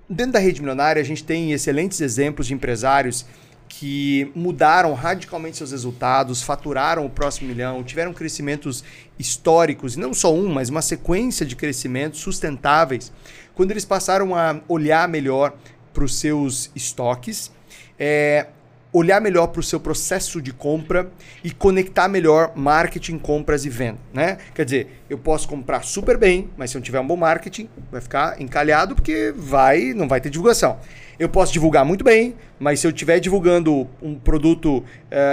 [0.06, 3.24] dentro da rede milionária, a gente tem excelentes exemplos de empresários
[3.70, 8.82] que mudaram radicalmente seus resultados, faturaram o próximo milhão, tiveram crescimentos
[9.16, 13.12] históricos, e não só um, mas uma sequência de crescimentos sustentáveis,
[13.54, 15.54] quando eles passaram a olhar melhor
[15.94, 17.52] para os seus estoques,
[17.96, 18.48] é,
[18.92, 21.08] olhar melhor para o seu processo de compra
[21.44, 24.38] e conectar melhor marketing, compras e venda, né?
[24.52, 27.68] Quer dizer, eu posso comprar super bem, mas se eu não tiver um bom marketing,
[27.90, 30.76] vai ficar encalhado porque vai, não vai ter divulgação.
[31.20, 34.84] Eu posso divulgar muito bem, mas se eu estiver divulgando um produto uh,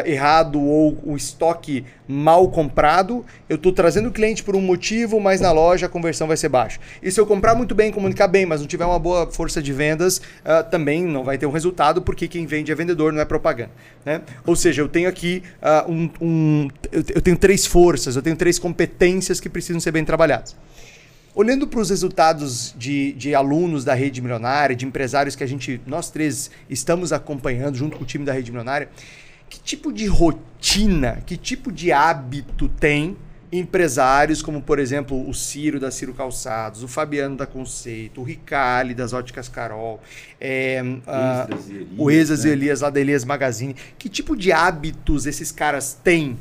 [0.05, 5.39] errado ou um estoque mal comprado, eu estou trazendo o cliente por um motivo, mas
[5.39, 6.77] na loja a conversão vai ser baixa.
[7.01, 9.71] E se eu comprar muito bem, comunicar bem, mas não tiver uma boa força de
[9.71, 13.25] vendas, uh, também não vai ter um resultado, porque quem vende é vendedor, não é
[13.25, 13.71] propaganda.
[14.03, 14.19] Né?
[14.45, 18.59] Ou seja, eu tenho aqui uh, um, um eu tenho três forças, eu tenho três
[18.59, 20.53] competências que precisam ser bem trabalhadas.
[21.37, 25.79] Olhando para os resultados de, de alunos da Rede Milionária, de empresários que a gente,
[25.85, 28.89] nós três, estamos acompanhando junto com o time da Rede Milionária,
[29.47, 33.15] que tipo de rotina, que tipo de hábito tem
[33.51, 38.95] empresários como, por exemplo, o Ciro da Ciro Calçados, o Fabiano da Conceito, o Ricali
[38.95, 40.01] das Óticas Carol,
[40.41, 41.69] é, Elias,
[41.99, 42.51] o Exas né?
[42.51, 43.75] Elias lá da Elias Magazine.
[43.99, 46.35] Que tipo de hábitos esses caras têm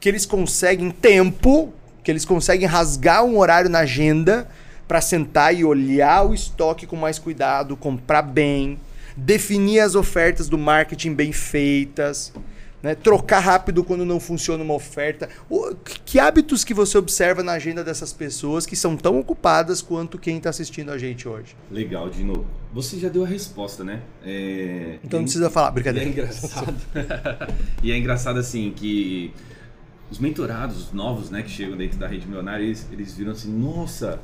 [0.00, 1.74] que eles conseguem tempo
[2.06, 4.46] que eles conseguem rasgar um horário na agenda
[4.86, 8.78] para sentar e olhar o estoque com mais cuidado, comprar bem,
[9.16, 12.32] definir as ofertas do marketing bem feitas,
[12.80, 12.94] né?
[12.94, 15.28] trocar rápido quando não funciona uma oferta.
[15.50, 20.16] O, que hábitos que você observa na agenda dessas pessoas que são tão ocupadas quanto
[20.16, 21.56] quem está assistindo a gente hoje?
[21.72, 22.46] Legal, Dino.
[22.72, 24.00] Você já deu a resposta, né?
[24.24, 25.00] É...
[25.02, 26.08] Então não precisa falar, brincadeira.
[26.08, 26.76] E é engraçado.
[27.82, 29.34] e é engraçado assim que
[30.10, 34.20] os mentorados novos, né, que chegam dentro da rede milionária, eles, eles viram assim, nossa,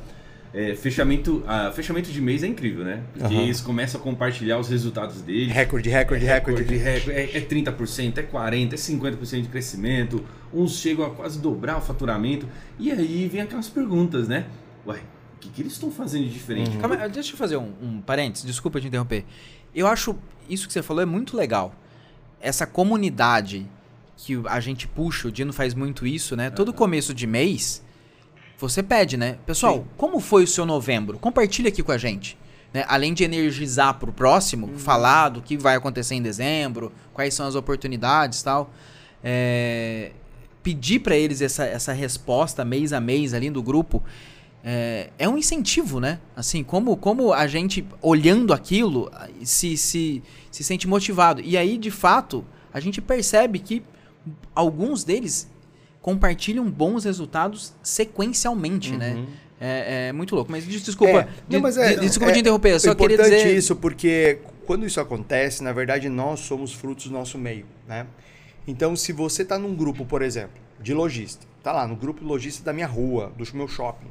[0.53, 3.01] é, fechamento, a, fechamento de mês é incrível, né?
[3.11, 3.41] Porque uhum.
[3.41, 5.51] eles começam a compartilhar os resultados deles.
[5.51, 6.63] Recorde, recorde, é, recorde.
[6.63, 10.23] recorde, recorde é, é 30%, é 40%, é 50% de crescimento.
[10.53, 12.47] Uns chegam a quase dobrar o faturamento.
[12.77, 14.45] E aí vem aquelas perguntas, né?
[14.85, 14.99] Ué,
[15.35, 16.75] o que, que eles estão fazendo de diferente?
[16.75, 16.81] Uhum.
[16.81, 19.25] Calma, deixa eu fazer um, um parênteses, desculpa te interromper.
[19.73, 20.15] Eu acho
[20.47, 21.73] isso que você falou é muito legal.
[22.39, 23.65] Essa comunidade
[24.15, 26.49] que a gente puxa, o Dino faz muito isso, né?
[26.49, 27.83] Todo começo de mês,
[28.57, 29.37] você pede, né?
[29.45, 29.85] Pessoal, Sim.
[29.97, 31.19] como foi o seu novembro?
[31.19, 32.37] Compartilha aqui com a gente.
[32.73, 32.85] Né?
[32.87, 34.79] Além de energizar para o próximo, uhum.
[34.79, 38.71] falar do que vai acontecer em dezembro, quais são as oportunidades tal.
[39.23, 40.11] É,
[40.63, 44.01] pedir para eles essa, essa resposta mês a mês ali do grupo
[44.63, 46.19] é, é, um incentivo, né?
[46.35, 49.11] Assim, como, como a gente, olhando aquilo,
[49.43, 51.41] se, se, se sente motivado.
[51.41, 53.83] E aí, de fato, a gente percebe que
[54.53, 55.49] alguns deles
[56.01, 59.13] compartilham bons resultados sequencialmente, né?
[59.13, 59.21] uhum.
[59.21, 59.27] né?
[59.65, 60.51] É, é, muito louco.
[60.51, 63.29] Mas desculpa, é, não, mas é, desculpa é, te interromper, eu só queria dizer...
[63.33, 68.05] importante isso, porque quando isso acontece, na verdade, nós somos frutos do nosso meio, né?
[68.67, 72.61] Então, se você está num grupo, por exemplo, de lojista, tá lá no grupo lojista
[72.61, 74.07] da minha rua, do meu shopping,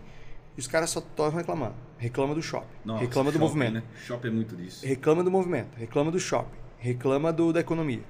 [0.57, 1.75] e os caras só estão reclamando.
[1.99, 3.75] Reclama do shopping, Nossa, reclama do shopping, movimento.
[3.75, 3.83] Né?
[4.07, 4.87] Shopping é muito disso.
[4.87, 8.03] Reclama do movimento, reclama do shopping, reclama do, da economia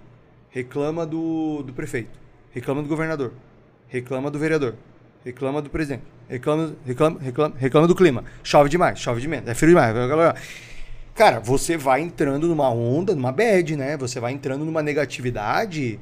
[0.52, 2.20] reclama do, do prefeito,
[2.52, 3.32] reclama do governador,
[3.88, 4.76] reclama do vereador,
[5.24, 8.24] reclama do presidente, reclama, reclama, reclama, reclama do clima.
[8.44, 9.94] Chove demais, chove de menos, é frio demais.
[11.14, 13.96] Cara, você vai entrando numa onda, numa bad, né?
[13.96, 15.98] Você vai entrando numa negatividade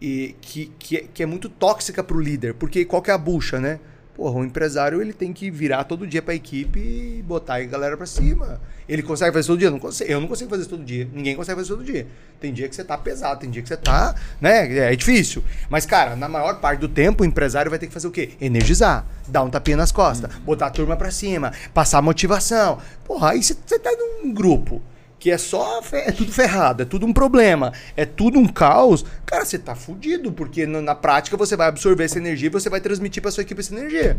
[0.00, 2.54] e que, que, é, que é muito tóxica pro líder.
[2.54, 3.78] Porque qual que é a bucha, né?
[4.14, 7.96] Porra, o empresário ele tem que virar todo dia pra equipe e botar a galera
[7.96, 8.60] pra cima.
[8.86, 9.70] Ele consegue fazer todo dia?
[9.70, 10.12] Não consegue.
[10.12, 11.08] Eu não consigo fazer todo dia.
[11.12, 12.06] Ninguém consegue fazer todo dia.
[12.38, 14.92] Tem dia que você tá pesado, tem dia que você tá, né?
[14.92, 15.42] É difícil.
[15.70, 18.32] Mas, cara, na maior parte do tempo, o empresário vai ter que fazer o quê?
[18.38, 22.78] Energizar, dar um tapinha nas costas, botar a turma pra cima, passar motivação.
[23.04, 24.82] Porra, aí você tá num grupo
[25.22, 29.44] que é só é tudo ferrado, é tudo um problema, é tudo um caos, cara,
[29.44, 33.22] você tá fudido, porque na prática você vai absorver essa energia e você vai transmitir
[33.22, 34.18] para sua equipe essa energia.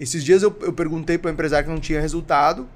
[0.00, 2.68] Esses dias eu, eu perguntei para empresário que não tinha resultado,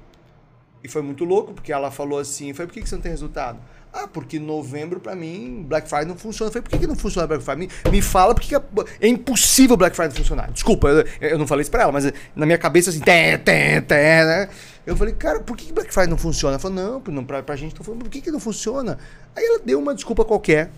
[0.81, 3.11] e foi muito louco, porque ela falou assim, foi por que, que você não tem
[3.11, 3.59] resultado?
[3.91, 6.47] Ah, porque novembro para mim Black Friday não funciona.
[6.47, 7.67] Eu falei, por que, que não funciona Black Friday?
[7.67, 8.61] Me, me fala porque é,
[9.01, 10.49] é, impossível Black Friday funcionar.
[10.51, 13.81] Desculpa, eu, eu, não falei isso pra ela, mas na minha cabeça assim, tem, tem,
[13.81, 14.49] tem, né?
[14.87, 16.53] Eu falei, cara, por que, Black Friday não funciona?
[16.53, 18.97] Ela falou, não, não pra, pra gente, tô falando, por que, que não funciona?
[19.35, 20.71] Aí ela deu uma desculpa qualquer.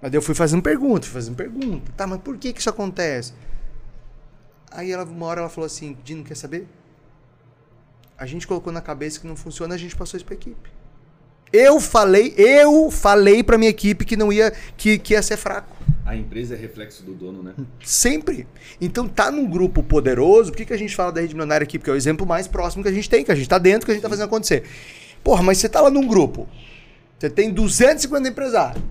[0.00, 1.92] Mas eu fui fazendo pergunta, fui fazendo pergunta.
[1.94, 3.34] Tá, mas por que, que isso acontece?
[4.70, 6.66] Aí ela, uma hora ela falou assim, Dino, quer saber?
[8.16, 10.72] A gente colocou na cabeça que não funciona, a gente passou isso pra equipe.
[11.52, 15.73] Eu falei, eu falei pra minha equipe que não ia, que, que ia ser fraco.
[16.04, 17.54] A empresa é reflexo do dono, né?
[17.82, 18.46] Sempre.
[18.80, 21.78] Então tá num grupo poderoso, por que, que a gente fala da rede milionária aqui?
[21.78, 23.86] Porque é o exemplo mais próximo que a gente tem, que a gente tá dentro,
[23.86, 24.64] que a gente tá fazendo acontecer.
[25.22, 26.46] Porra, mas você tá lá num grupo,
[27.18, 28.82] você tem 250 empresários.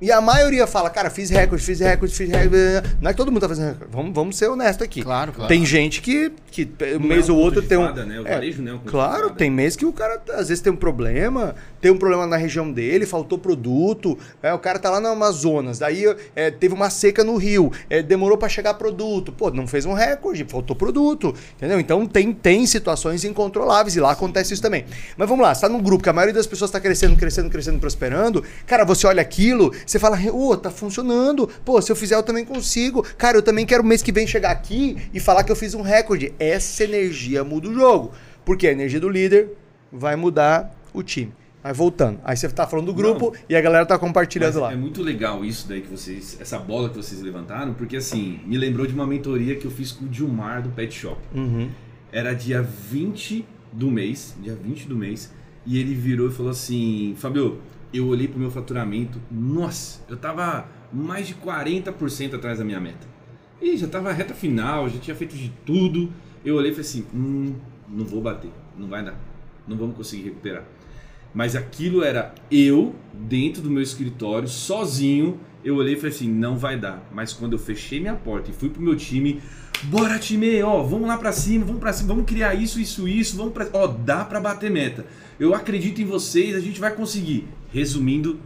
[0.00, 2.56] E a maioria fala, cara, fiz recorde, fiz recorde, fiz recorde.
[3.02, 3.92] Não é que todo mundo tá fazendo recorde.
[3.92, 5.02] Vamos, vamos ser honestos aqui.
[5.02, 5.46] Claro, claro.
[5.46, 7.86] Tem gente que, que um mês é um ou outro tem um.
[7.86, 8.18] Fada, né?
[8.18, 10.72] O é, varejo não é um claro, tem mês que o cara às vezes tem
[10.72, 14.18] um problema, tem um problema na região dele, faltou produto.
[14.42, 18.02] É, o cara tá lá no Amazonas, daí é, teve uma seca no Rio, é,
[18.02, 19.30] demorou para chegar produto.
[19.32, 21.34] Pô, não fez um recorde, faltou produto.
[21.56, 21.78] Entendeu?
[21.78, 24.86] Então tem, tem situações incontroláveis e lá acontece isso também.
[25.14, 27.50] Mas vamos lá, você tá num grupo que a maioria das pessoas tá crescendo, crescendo,
[27.50, 28.42] crescendo, prosperando.
[28.66, 31.48] Cara, você olha aquilo, você fala, ô, oh, tá funcionando.
[31.64, 33.02] Pô, se eu fizer, eu também consigo.
[33.18, 35.82] Cara, eu também quero mês que vem chegar aqui e falar que eu fiz um
[35.82, 36.32] recorde.
[36.38, 38.12] Essa energia muda o jogo.
[38.44, 39.48] Porque a energia do líder
[39.90, 41.32] vai mudar o time.
[41.62, 44.72] Mas voltando, aí você tá falando do grupo Não, e a galera tá compartilhando lá.
[44.72, 48.56] É muito legal isso daí que vocês, essa bola que vocês levantaram, porque assim, me
[48.56, 51.20] lembrou de uma mentoria que eu fiz com o Dilmar do Pet Shop.
[51.34, 51.68] Uhum.
[52.10, 55.30] Era dia 20 do mês, dia 20 do mês,
[55.66, 57.60] e ele virou e falou assim: Fabio,
[57.92, 63.08] eu olhei pro meu faturamento, nossa, eu tava mais de 40% atrás da minha meta.
[63.60, 66.10] E já tava reta final, já tinha feito de tudo.
[66.44, 67.54] Eu olhei e falei assim: hum,
[67.88, 69.18] não vou bater, não vai dar,
[69.68, 70.64] não vamos conseguir recuperar.
[71.34, 75.38] Mas aquilo era eu dentro do meu escritório, sozinho.
[75.62, 77.06] Eu olhei e falei assim: não vai dar.
[77.12, 79.42] Mas quando eu fechei minha porta e fui pro meu time,
[79.84, 83.36] bora time, ó, vamos lá para cima, vamos para cima, vamos criar isso, isso, isso,
[83.36, 85.04] vamos para, ó, dá para bater meta.
[85.38, 87.46] Eu acredito em vocês, a gente vai conseguir.
[87.72, 88.40] Resumindo,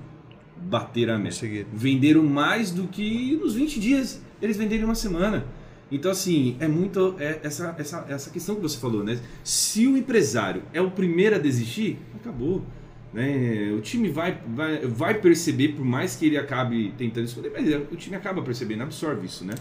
[0.57, 1.47] bater a meta.
[1.73, 4.23] Venderam mais do que nos 20 dias.
[4.41, 5.45] Eles venderam uma semana.
[5.91, 9.19] Então, assim, é muito é essa, essa, essa questão que você falou, né?
[9.43, 12.65] Se o empresário é o primeiro a desistir, acabou.
[13.13, 13.73] Né?
[13.77, 17.97] O time vai, vai, vai perceber, por mais que ele acabe tentando esconder, mas o
[17.97, 19.55] time acaba percebendo, absorve isso, né?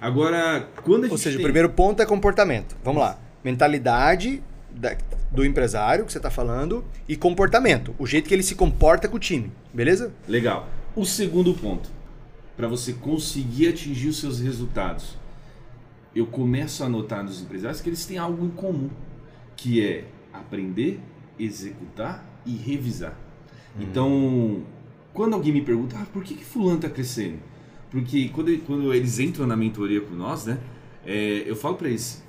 [0.00, 1.12] Agora, quando a gente.
[1.12, 1.44] Ou seja, tem...
[1.44, 2.76] o primeiro ponto é comportamento.
[2.82, 3.18] Vamos lá.
[3.44, 4.96] Mentalidade da,
[5.34, 7.94] do empresário que você está falando e comportamento.
[7.98, 9.50] O jeito que ele se comporta com o time.
[9.72, 10.12] Beleza?
[10.28, 10.68] Legal.
[10.94, 11.90] O segundo ponto.
[12.56, 15.16] Para você conseguir atingir os seus resultados,
[16.14, 18.88] eu começo a notar nos empresários que eles têm algo em comum,
[19.56, 21.00] que é aprender,
[21.36, 23.18] executar e revisar.
[23.76, 23.82] Hum.
[23.82, 24.62] Então,
[25.12, 27.38] quando alguém me pergunta, ah, por que, que fulano está crescendo?
[27.90, 30.58] Porque quando, quando eles entram na mentoria com nós, né,
[31.04, 32.22] é, eu falo para eles,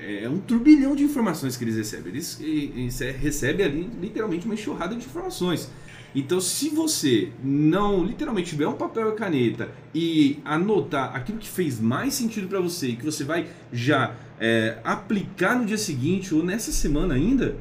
[0.00, 2.12] é, é um turbilhão de informações que eles recebem.
[2.12, 5.70] Eles, eles recebem ali literalmente uma enxurrada de informações.
[6.14, 11.78] Então, se você não literalmente tiver um papel e caneta e anotar aquilo que fez
[11.78, 16.42] mais sentido para você e que você vai já é, aplicar no dia seguinte ou
[16.42, 17.56] nessa semana ainda,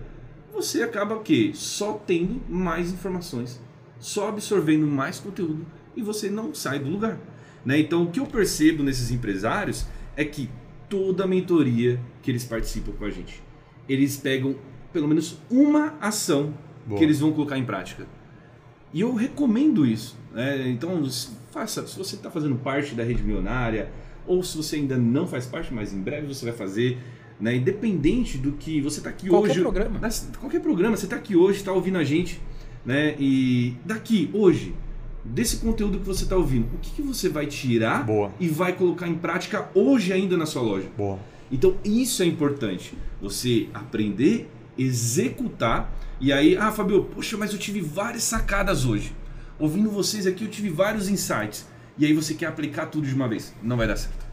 [0.54, 1.52] você acaba o quê?
[1.54, 3.60] Só tendo mais informações,
[4.00, 7.20] só absorvendo mais conteúdo e você não sai do lugar.
[7.66, 7.80] Né?
[7.80, 10.50] Então, o que eu percebo nesses empresários é que
[10.90, 13.42] toda a mentoria que eles participam com a gente.
[13.88, 14.56] Eles pegam
[14.92, 16.54] pelo menos uma ação
[16.86, 16.98] Boa.
[16.98, 18.08] que eles vão colocar em prática.
[18.94, 20.18] E eu recomendo isso.
[20.34, 20.70] Né?
[20.70, 21.04] Então,
[21.52, 23.92] faça, se você está fazendo parte da rede milionária,
[24.26, 26.98] ou se você ainda não faz parte, mas em breve você vai fazer,
[27.40, 27.56] né?
[27.56, 29.62] independente do que você está aqui qualquer hoje.
[29.62, 30.00] Programa.
[30.40, 30.98] Qualquer programa.
[30.98, 32.40] Você está aqui hoje, está ouvindo a gente,
[32.86, 33.16] né?
[33.20, 34.74] E daqui, hoje,
[35.26, 38.32] desse conteúdo que você está ouvindo, o que, que você vai tirar Boa.
[38.40, 40.88] e vai colocar em prática hoje ainda na sua loja.
[40.96, 41.20] Boa.
[41.52, 42.94] Então isso é importante.
[43.22, 45.92] Você aprender, executar.
[46.20, 49.14] E aí, ah, Fabio, poxa, mas eu tive várias sacadas hoje.
[49.58, 51.68] Ouvindo vocês aqui, eu tive vários insights.
[51.98, 53.54] E aí você quer aplicar tudo de uma vez.
[53.64, 54.26] Não vai dar certo.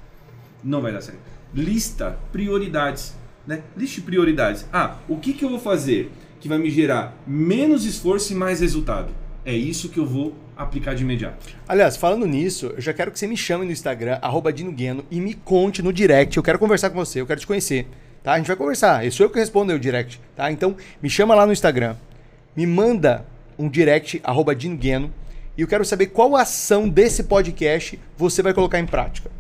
[0.63, 1.21] Não vai dar certo.
[1.55, 3.15] Lista prioridades.
[3.47, 3.63] Né?
[3.77, 4.67] Liste prioridades.
[4.73, 8.61] Ah, o que, que eu vou fazer que vai me gerar menos esforço e mais
[8.61, 9.13] resultado?
[9.45, 11.47] É isso que eu vou aplicar de imediato.
[11.67, 15.05] Aliás, falando nisso, eu já quero que você me chame no Instagram, arroba Dino Gueno,
[15.11, 16.37] e me conte no direct.
[16.37, 17.89] Eu quero conversar com você, eu quero te conhecer.
[18.23, 18.35] Tá?
[18.35, 19.05] A gente vai conversar.
[19.05, 20.21] Eu sou eu que respondo o direct.
[20.37, 20.53] Tá?
[20.53, 21.97] Então, me chama lá no Instagram.
[22.55, 23.27] Me manda
[23.59, 25.13] um direct, arroba Dino Gueno,
[25.57, 29.31] e eu quero saber qual ação desse podcast você vai colocar em prática.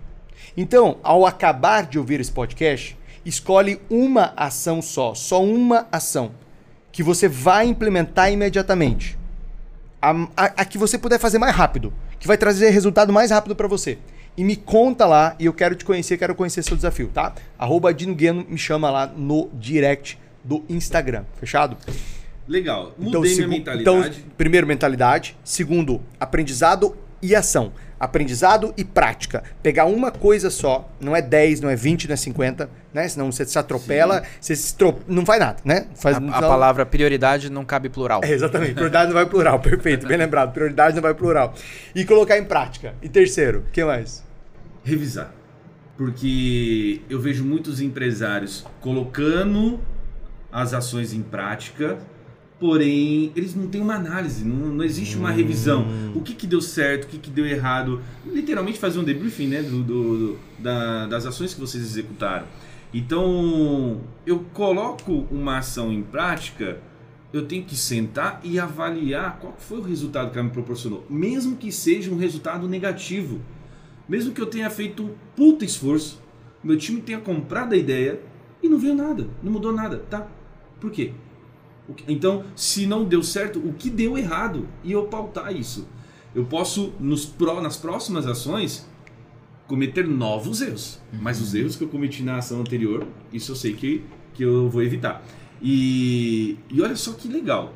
[0.56, 6.32] Então, ao acabar de ouvir esse podcast, escolhe uma ação só, só uma ação,
[6.90, 9.21] que você vai implementar imediatamente.
[10.02, 13.54] A, a, a que você puder fazer mais rápido, que vai trazer resultado mais rápido
[13.54, 13.98] para você.
[14.36, 17.32] E me conta lá, e eu quero te conhecer, quero conhecer seu desafio, tá?
[17.58, 21.76] Arroba Dino Gueno, me chama lá no direct do Instagram, fechado?
[22.48, 22.94] Legal.
[22.98, 24.08] Mudei Então, minha mentalidade.
[24.18, 25.36] então, primeiro, mentalidade.
[25.44, 27.72] Segundo, aprendizado e ação.
[28.04, 29.44] Aprendizado e prática.
[29.62, 33.08] Pegar uma coisa só, não é 10, não é 20, não é 50, né?
[33.08, 34.98] Senão você se atropela, você se tro...
[35.06, 35.86] não faz nada, né?
[35.94, 38.20] Faz, A, a palavra prioridade não cabe plural.
[38.24, 41.54] É, exatamente, prioridade não vai plural, perfeito, bem lembrado, prioridade não vai plural.
[41.94, 42.94] E colocar em prática.
[43.00, 44.22] E terceiro, o que mais?
[44.84, 45.32] revisar.
[45.96, 49.80] Porque eu vejo muitos empresários colocando
[50.50, 51.98] as ações em prática,
[52.62, 55.84] porém eles não têm uma análise, não, não existe uma revisão.
[56.14, 58.00] O que, que deu certo, o que, que deu errado.
[58.24, 62.46] Literalmente fazer um debriefing né, do, do- do- da- das ações que vocês executaram.
[62.94, 66.78] Então, eu coloco uma ação em prática,
[67.32, 71.56] eu tenho que sentar e avaliar qual foi o resultado que ela me proporcionou, mesmo
[71.56, 73.40] que seja um resultado negativo.
[74.08, 76.20] Mesmo que eu tenha feito um puta esforço,
[76.62, 78.20] meu time tenha comprado a ideia
[78.62, 80.28] e não veio nada, não mudou nada, tá?
[80.80, 81.12] Por quê?
[82.08, 84.68] Então, se não deu certo, o que deu errado?
[84.84, 85.86] E eu pautar isso.
[86.34, 88.88] Eu posso, nos pró- nas próximas ações,
[89.66, 91.00] cometer novos erros.
[91.20, 94.68] Mas os erros que eu cometi na ação anterior, isso eu sei que, que eu
[94.68, 95.22] vou evitar.
[95.60, 97.74] E, e olha só que legal.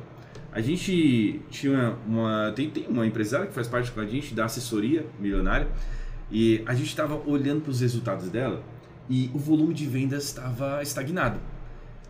[0.51, 2.51] A gente tinha uma.
[2.55, 5.67] Tem, tem uma empresária que faz parte com a gente da assessoria milionária.
[6.31, 8.63] E a gente estava olhando para os resultados dela
[9.09, 11.39] e o volume de vendas estava estagnado.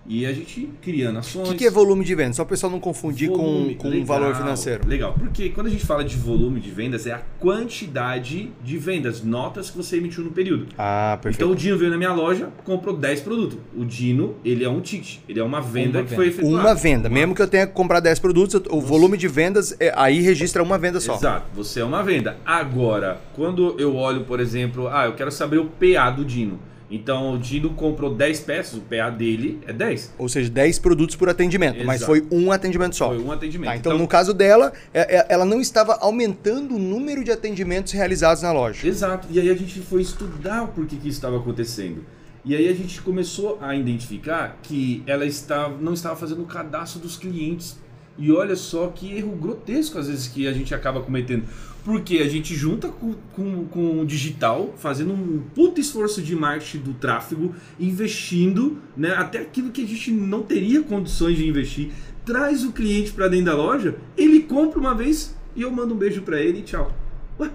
[0.08, 1.50] E a gente criando O ações.
[1.50, 2.34] que, que é volume de venda?
[2.34, 4.88] Só o pessoal não confundir Volume, com, com um legal, valor financeiro.
[4.88, 9.22] Legal, porque quando a gente fala de volume de vendas, é a quantidade de vendas,
[9.22, 10.68] notas que você emitiu no período.
[10.78, 11.44] Ah, perfeito.
[11.44, 13.58] Então o Dino veio na minha loja, comprou 10 produtos.
[13.76, 16.56] O Dino, ele é um ticket, ele é uma venda Uma que foi efetuada.
[16.68, 17.10] Uma venda.
[17.10, 20.64] Mesmo que eu tenha que comprar 10 produtos, o volume de vendas, é- aí registra
[20.64, 21.16] uma venda só.
[21.16, 22.38] Exato, você é uma venda.
[22.46, 26.60] Agora, quando eu olho, por exemplo, ah, eu quero saber o PA do Dino.
[26.90, 30.14] Então o Dino comprou 10 peças, o PA dele é 10.
[30.18, 32.12] Ou seja, 10 produtos por atendimento, mas Exato.
[32.12, 33.10] foi um atendimento só.
[33.10, 33.70] Foi um atendimento.
[33.72, 37.92] Tá, então, no caso dela, é- é- ela não estava aumentando o número de atendimentos
[37.92, 38.88] realizados na loja.
[38.88, 39.28] Exato.
[39.30, 42.06] E aí a gente foi estudar o porquê que isso estava acontecendo.
[42.46, 47.02] E aí a gente começou a identificar que ela estava, não estava fazendo o cadastro
[47.02, 47.78] dos clientes.
[48.18, 51.44] E olha só que erro grotesco às vezes que a gente acaba cometendo.
[51.88, 56.80] Porque a gente junta com, com, com o digital, fazendo um puto esforço de marketing
[56.80, 61.92] do tráfego, investindo né, até aquilo que a gente não teria condições de investir.
[62.26, 65.98] Traz o cliente para dentro da loja, ele compra uma vez e eu mando um
[65.98, 66.92] beijo para ele e tchau.
[67.40, 67.50] Ué,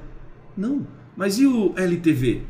[0.57, 0.87] não.
[1.15, 2.41] Mas e o LTV?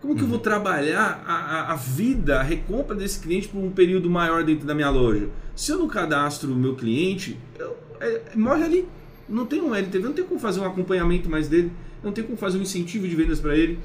[0.00, 3.70] Como que eu vou trabalhar a, a, a vida, a recompra desse cliente por um
[3.70, 5.28] período maior dentro da minha loja?
[5.54, 8.88] Se eu não cadastro o meu cliente, eu- é- morre ali.
[9.28, 11.70] Não tem um LTV, não tem como fazer um acompanhamento mais dele,
[12.02, 13.78] não tem como fazer um incentivo de vendas para ele.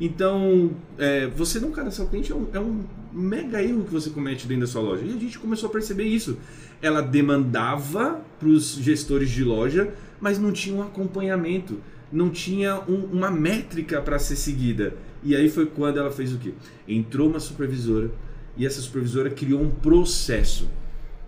[0.00, 2.82] Então, é, você não cadastrar o cliente é um, é um
[3.12, 5.04] mega erro que você comete dentro da sua loja.
[5.04, 6.38] E a gente começou a perceber isso.
[6.80, 11.78] Ela demandava para os gestores de loja, mas não tinha um acompanhamento,
[12.10, 14.94] não tinha um- uma métrica para ser seguida.
[15.22, 16.54] E aí foi quando ela fez o quê?
[16.88, 18.10] Entrou uma supervisora
[18.56, 20.66] e essa supervisora criou um processo.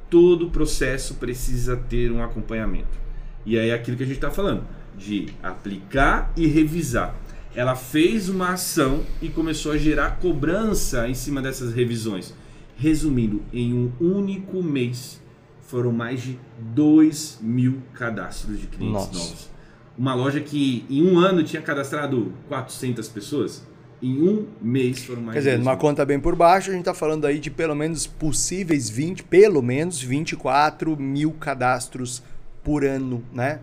[0.08, 3.01] Todo processo precisa ter um acompanhamento.
[3.44, 4.64] E aí é aquilo que a gente está falando,
[4.96, 7.14] de aplicar e revisar.
[7.54, 12.34] Ela fez uma ação e começou a gerar cobrança em cima dessas revisões.
[12.76, 15.20] Resumindo, em um único mês
[15.60, 19.18] foram mais de 2 mil cadastros de clientes Nossa.
[19.18, 19.50] novos.
[19.96, 23.66] Uma loja que em um ano tinha cadastrado 400 pessoas,
[24.02, 26.72] em um mês foram mais Quer dizer, de 2 numa conta bem por baixo, a
[26.72, 32.22] gente está falando aí de pelo menos possíveis 20, pelo menos 24 mil cadastros
[32.62, 33.60] por ano, né?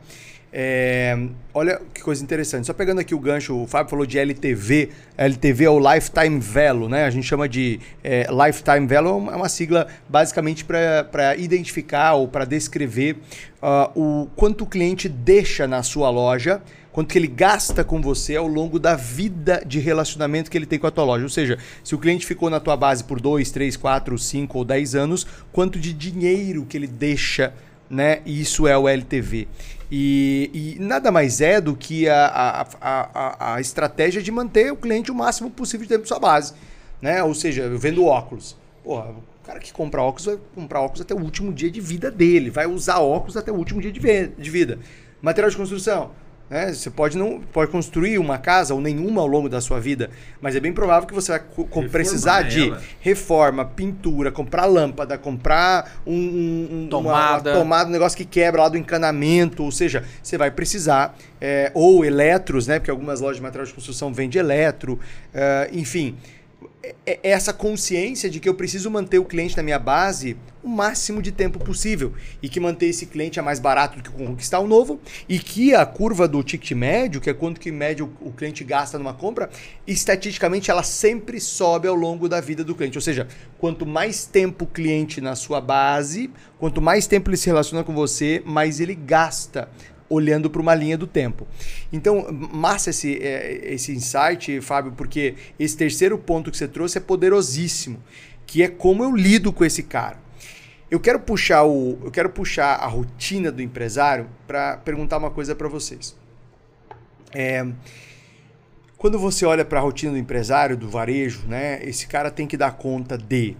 [0.51, 1.15] É,
[1.53, 2.65] olha que coisa interessante.
[2.65, 4.89] Só pegando aqui o gancho, o Fábio falou de LTV.
[5.15, 7.05] LTV é o Lifetime Value, né?
[7.05, 12.45] A gente chama de é, Lifetime Value, é uma sigla basicamente para identificar ou para
[12.45, 13.17] descrever
[13.61, 13.91] uh,
[14.23, 18.47] o quanto o cliente deixa na sua loja, quanto que ele gasta com você ao
[18.47, 21.23] longo da vida de relacionamento que ele tem com a tua loja.
[21.23, 24.65] Ou seja, se o cliente ficou na tua base por 2, 3, 4, 5 ou
[24.65, 27.53] 10 anos, quanto de dinheiro que ele deixa
[27.89, 28.21] né?
[28.25, 29.47] Isso é o LTV.
[29.91, 34.75] E, e, nada mais é do que a, a, a, a, estratégia de manter o
[34.75, 36.53] cliente o máximo possível de tempo sua base.
[37.01, 37.23] Né?
[37.23, 38.55] Ou seja, eu vendo óculos.
[38.83, 42.11] Porra, o cara que compra óculos vai comprar óculos até o último dia de vida
[42.11, 44.77] dele, vai usar óculos até o último dia de vida.
[45.21, 46.11] Material de construção.
[46.49, 46.73] Né?
[46.73, 50.09] Você pode não pode construir uma casa ou nenhuma ao longo da sua vida,
[50.41, 51.41] mas é bem provável que você vai
[51.89, 52.49] precisar ela.
[52.49, 56.13] de reforma, pintura, comprar lâmpada, comprar um,
[56.71, 57.51] um tomada.
[57.51, 61.15] Uma, uma tomada, um negócio que quebra lá do encanamento, ou seja, você vai precisar
[61.39, 62.79] é, ou eletros, né?
[62.79, 64.99] Porque algumas lojas de material de construção vendem eletro,
[65.33, 66.17] é, enfim.
[66.81, 70.67] É, é essa consciência de que eu preciso manter o cliente na minha base o
[70.67, 74.59] máximo de tempo possível e que manter esse cliente é mais barato do que conquistar
[74.59, 78.31] o novo e que a curva do ticket médio, que é quanto que médio o
[78.31, 79.49] cliente gasta numa compra,
[79.87, 82.97] estatisticamente ela sempre sobe ao longo da vida do cliente.
[82.97, 87.47] Ou seja, quanto mais tempo o cliente na sua base, quanto mais tempo ele se
[87.47, 89.69] relaciona com você, mais ele gasta
[90.09, 91.47] olhando para uma linha do tempo.
[91.93, 97.01] Então, massa esse, é, esse insight, Fábio, porque esse terceiro ponto que você trouxe é
[97.01, 98.01] poderosíssimo,
[98.45, 100.17] que é como eu lido com esse cara.
[100.89, 105.53] Eu quero puxar o, eu quero puxar a rotina do empresário para perguntar uma coisa
[105.53, 106.17] para vocês.
[107.31, 107.63] É,
[108.97, 112.57] quando você olha para a rotina do empresário, do varejo, né, esse cara tem que
[112.57, 113.55] dar conta de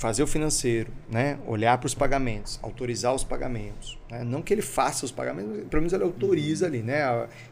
[0.00, 1.38] fazer o financeiro, né?
[1.46, 3.98] olhar para os pagamentos, autorizar os pagamentos.
[4.10, 4.24] Né?
[4.24, 6.82] Não que ele faça os pagamentos, pelo menos ele autoriza ali.
[6.82, 7.02] Né?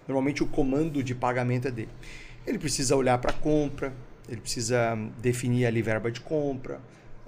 [0.09, 1.91] Normalmente o comando de pagamento é dele.
[2.47, 3.93] Ele precisa olhar para a compra,
[4.27, 6.81] ele precisa definir ali verba de compra.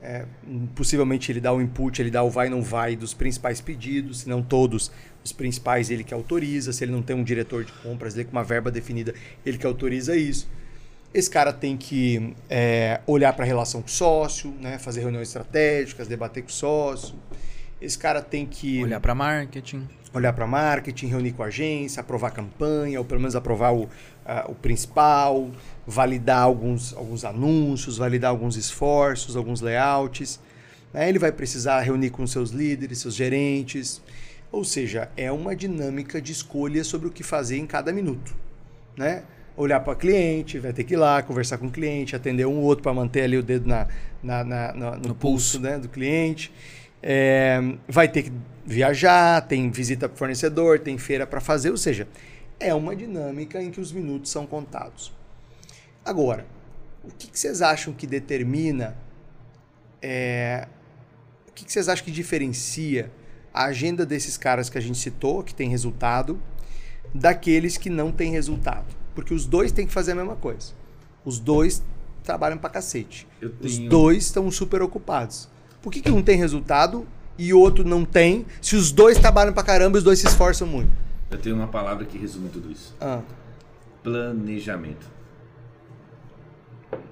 [0.03, 0.25] É,
[0.75, 4.29] possivelmente ele dá o input, ele dá o vai não vai dos principais pedidos, se
[4.31, 4.91] não todos,
[5.23, 6.73] os principais ele que autoriza.
[6.73, 9.15] Se ele não tem um diretor de compras, ele com uma verba definida,
[9.45, 10.49] ele que autoriza isso.
[11.13, 14.79] Esse cara tem que é, olhar para a relação com o sócio, né?
[14.79, 17.17] fazer reuniões estratégicas, debater com o sócio.
[17.81, 18.83] Esse cara tem que.
[18.83, 19.89] Olhar para marketing.
[20.13, 23.85] Olhar para marketing, reunir com a agência, aprovar a campanha, ou pelo menos aprovar o,
[23.85, 23.89] uh,
[24.49, 25.51] o principal,
[25.87, 30.41] validar alguns, alguns anúncios, validar alguns esforços, alguns layouts.
[30.93, 31.09] Né?
[31.09, 34.03] Ele vai precisar reunir com seus líderes, seus gerentes.
[34.53, 38.35] Ou seja, é uma dinâmica de escolha sobre o que fazer em cada minuto.
[38.97, 39.23] Né?
[39.61, 42.57] Olhar para o cliente, vai ter que ir lá conversar com o cliente, atender um
[42.57, 43.87] ou outro para manter ali o dedo na,
[44.23, 45.61] na, na, na no, no, pulso, pulso.
[45.61, 46.53] Né, do cliente.
[47.03, 47.59] É,
[47.89, 48.33] vai ter que
[48.65, 52.07] viajar, tem visita para fornecedor, tem feira para fazer, ou seja,
[52.59, 55.13] é uma dinâmica em que os minutos são contados.
[56.05, 56.47] Agora,
[57.03, 58.97] o que, que vocês acham que determina,
[60.03, 60.69] é,
[61.49, 63.11] o que, que vocês acham que diferencia
[63.53, 66.41] a agenda desses caras que a gente citou, que tem resultado,
[67.15, 69.00] daqueles que não têm resultado?
[69.15, 70.73] Porque os dois têm que fazer a mesma coisa.
[71.25, 71.83] Os dois
[72.23, 73.27] trabalham pra cacete.
[73.39, 73.55] Tenho...
[73.61, 75.49] Os dois estão super ocupados.
[75.83, 77.07] Por que, que um tem resultado
[77.39, 78.47] e o outro não tem?
[78.61, 80.91] Se os dois trabalham pra caramba, os dois se esforçam muito.
[81.31, 83.23] Eu tenho uma palavra que resume tudo isso: ah.
[84.03, 85.07] planejamento.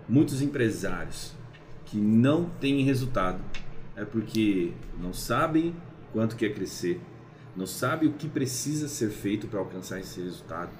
[0.08, 1.32] Muitos empresários
[1.84, 3.38] que não têm resultado
[3.96, 5.74] é porque não sabem
[6.12, 7.00] quanto quer crescer,
[7.56, 10.70] não sabem o que precisa ser feito para alcançar esse resultado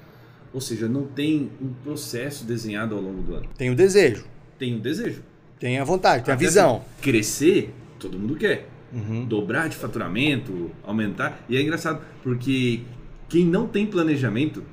[0.53, 3.47] ou seja, não tem um processo desenhado ao longo do ano.
[3.57, 4.25] Tem o desejo.
[4.57, 5.23] Tem o desejo.
[5.59, 6.83] Tem a vontade, tem a visão.
[7.01, 8.67] Crescer, todo mundo quer.
[8.91, 9.25] Uhum.
[9.25, 11.43] Dobrar de faturamento, aumentar.
[11.47, 12.81] E é engraçado, porque
[13.27, 14.63] quem não tem planejamento,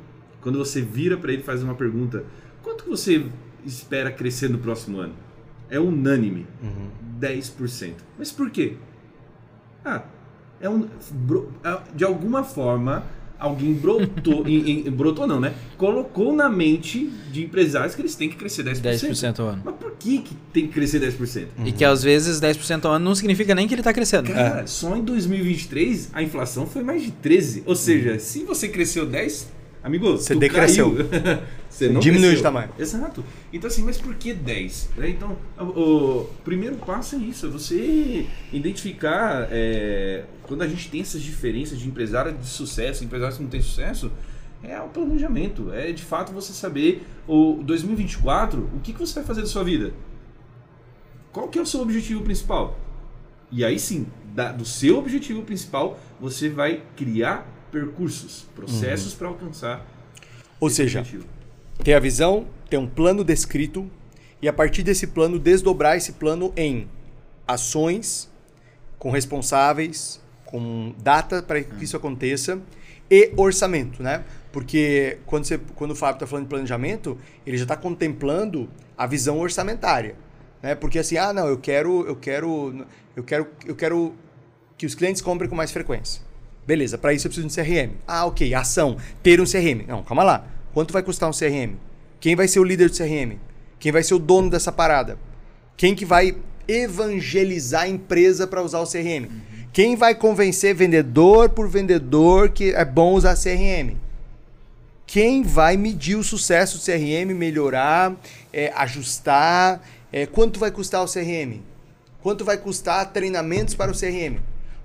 [0.41, 2.24] quando você vira para ele e faz uma pergunta,
[2.62, 3.27] quanto você
[3.64, 5.14] espera crescer no próximo ano?
[5.68, 6.47] É unânime.
[6.62, 6.89] Uhum.
[7.20, 7.95] 10%.
[8.18, 8.77] Mas por quê?
[9.85, 10.05] Ah,
[10.61, 10.89] é um,
[11.64, 13.05] é, de alguma forma
[13.39, 15.55] alguém brotou, em, em, brotou não, né?
[15.76, 18.82] Colocou na mente de empresários que eles têm que crescer 10%.
[18.82, 19.62] 10% ao ano.
[19.64, 21.47] Mas por que, que tem que crescer 10%?
[21.59, 21.66] Uhum.
[21.66, 24.32] E que às vezes 10% ao ano não significa nem que ele está crescendo.
[24.32, 24.66] Cara, é.
[24.66, 27.62] só em 2023 a inflação foi mais de 13.
[27.66, 28.18] Ou seja, uhum.
[28.18, 29.49] se você cresceu 10,
[29.82, 30.95] amigo, você decresceu.
[31.77, 32.70] Você não Diminui de tamanho.
[32.79, 33.22] Exato.
[33.53, 34.91] Então, assim, mas por que 10?
[34.97, 35.11] Né?
[35.11, 41.03] Então, o, o, primeiro passo é isso, é você identificar é, quando a gente tem
[41.03, 44.11] essas diferenças de empresário de sucesso, empresário que não tem sucesso,
[44.62, 45.70] é o planejamento.
[45.70, 49.62] É de fato você saber o 2024, o que, que você vai fazer da sua
[49.62, 49.93] vida?
[51.31, 52.81] Qual que é o seu objetivo principal?
[53.53, 59.87] E aí sim, da, do seu objetivo principal, você vai criar percursos, processos para alcançar
[60.59, 61.36] Ou seja, objetivo.
[61.83, 63.91] Ter a visão, ter um plano descrito
[64.41, 66.89] e a partir desse plano desdobrar esse plano em
[67.47, 68.31] ações
[68.99, 72.61] com responsáveis, com data para que isso aconteça
[73.11, 74.24] e orçamento, né?
[74.53, 79.07] Porque quando, você, quando o Fábio está falando de planejamento, ele já está contemplando a
[79.07, 80.16] visão orçamentária,
[80.62, 80.74] né?
[80.74, 84.14] Porque assim, ah, não, eu quero, eu quero, eu quero, eu quero
[84.77, 86.22] que os clientes comprem com mais frequência.
[86.66, 87.95] Beleza, para isso eu preciso de um CRM.
[88.07, 89.87] Ah, ok, ação, ter um CRM.
[89.87, 90.47] Não, calma lá.
[90.77, 91.77] Quanto vai custar um CRM?
[92.20, 93.39] Quem vai ser o líder do CRM?
[93.79, 95.18] Quem vai ser o dono dessa parada?
[95.74, 96.37] Quem que vai
[96.68, 99.27] evangelizar a empresa para usar o CRM?
[99.72, 103.97] Quem vai convencer vendedor por vendedor que é bom usar CRM?
[105.07, 108.14] Quem vai medir o sucesso do CRM, melhorar,
[108.53, 109.81] é, ajustar?
[110.12, 111.62] É, quanto vai custar o CRM?
[112.22, 114.41] Quanto vai custar treinamentos para o CRM?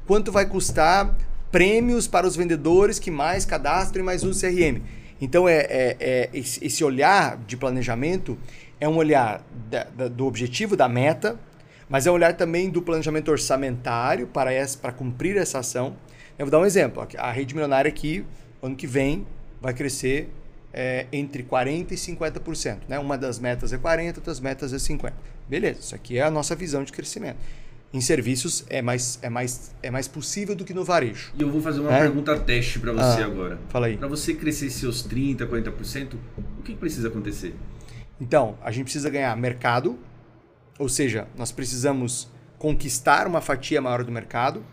[0.07, 1.13] Quanto vai custar
[1.51, 5.00] prêmios para os vendedores que mais cadastram e mais usam o CRM?
[5.21, 8.37] Então, é, é- é esse olhar de planejamento
[8.79, 11.39] é um olhar da- da- do objetivo, da meta,
[11.87, 15.95] mas é um olhar também do planejamento orçamentário para, essa, para cumprir essa ação.
[16.39, 17.07] Eu vou dar um exemplo.
[17.17, 18.25] A rede milionária aqui,
[18.63, 19.27] ano que vem,
[19.61, 20.29] vai crescer
[20.73, 22.79] é, entre 40% e 50%.
[22.87, 22.97] Né?
[22.97, 25.11] Uma das metas é 40%, outras metas é 50%.
[25.47, 27.35] Beleza, isso aqui é a nossa visão de crescimento.
[27.93, 31.33] Em serviços é mais, é mais, é mais possível do que no varejo.
[31.37, 31.99] E eu vou fazer uma É?
[31.99, 33.59] pergunta teste para você Ah, agora.
[33.69, 33.97] fala aí.
[33.97, 36.13] Para você crescer seus 30%, 40%,
[36.59, 37.53] o que que precisa acontecer?
[38.19, 39.99] Então, a gente precisa ganhar mercado,
[40.79, 44.63] ou seja, nós precisamos conquistar uma fatia maior do mercado,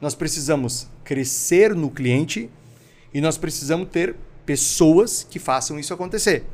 [0.00, 2.48] nós precisamos crescer no cliente
[3.12, 4.16] e nós precisamos ter
[4.46, 6.44] pessoas que façam isso acontecer.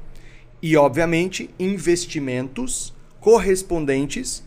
[0.61, 4.43] E, obviamente, investimentos correspondentes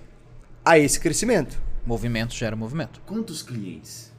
[0.64, 1.60] a esse crescimento.
[1.86, 3.02] Movimento gera movimento.
[3.06, 4.12] Quantos clientes?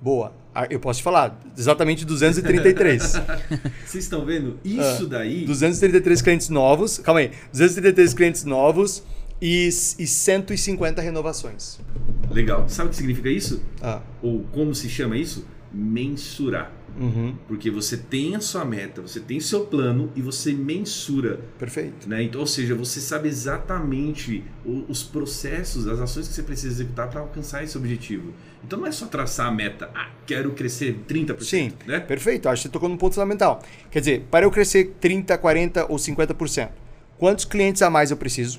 [0.00, 0.34] Boa.
[0.54, 3.02] Ah, Eu posso te falar, exatamente 233.
[3.84, 4.58] Vocês estão vendo?
[4.64, 6.98] Isso Ah, daí 233 clientes novos.
[6.98, 7.30] Calma aí.
[7.52, 9.02] 233 clientes novos
[9.40, 11.78] e, e 150 renovações.
[12.30, 12.68] Legal.
[12.68, 13.62] Sabe o que significa isso?
[13.80, 15.46] Ah, Ou como se chama isso?
[15.72, 16.70] Mensurar.
[16.98, 21.40] Uhum, Porque você tem a sua meta, você tem seu plano e você mensura.
[21.58, 22.08] perfeito.
[22.08, 22.22] Né?
[22.22, 24.44] Então, ou seja, você sabe exatamente
[24.88, 28.32] os processos, as ações que você precisa executar para alcançar esse objetivo.
[28.64, 31.42] Então não é só traçar a meta, ah, quero crescer 30%.
[31.42, 32.00] Sim, né?
[32.00, 32.48] perfeito.
[32.48, 33.62] Acho que você tocou num ponto fundamental.
[33.90, 36.70] Quer dizer, para eu crescer 30, 40 ou 50%,
[37.18, 38.58] quantos clientes a mais eu preciso?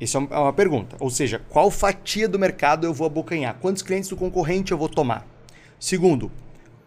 [0.00, 0.96] Isso é é uma pergunta.
[0.98, 3.56] Ou seja, qual fatia do mercado eu vou abocanhar?
[3.60, 5.26] Quantos clientes do concorrente eu vou tomar?
[5.78, 6.30] Segundo,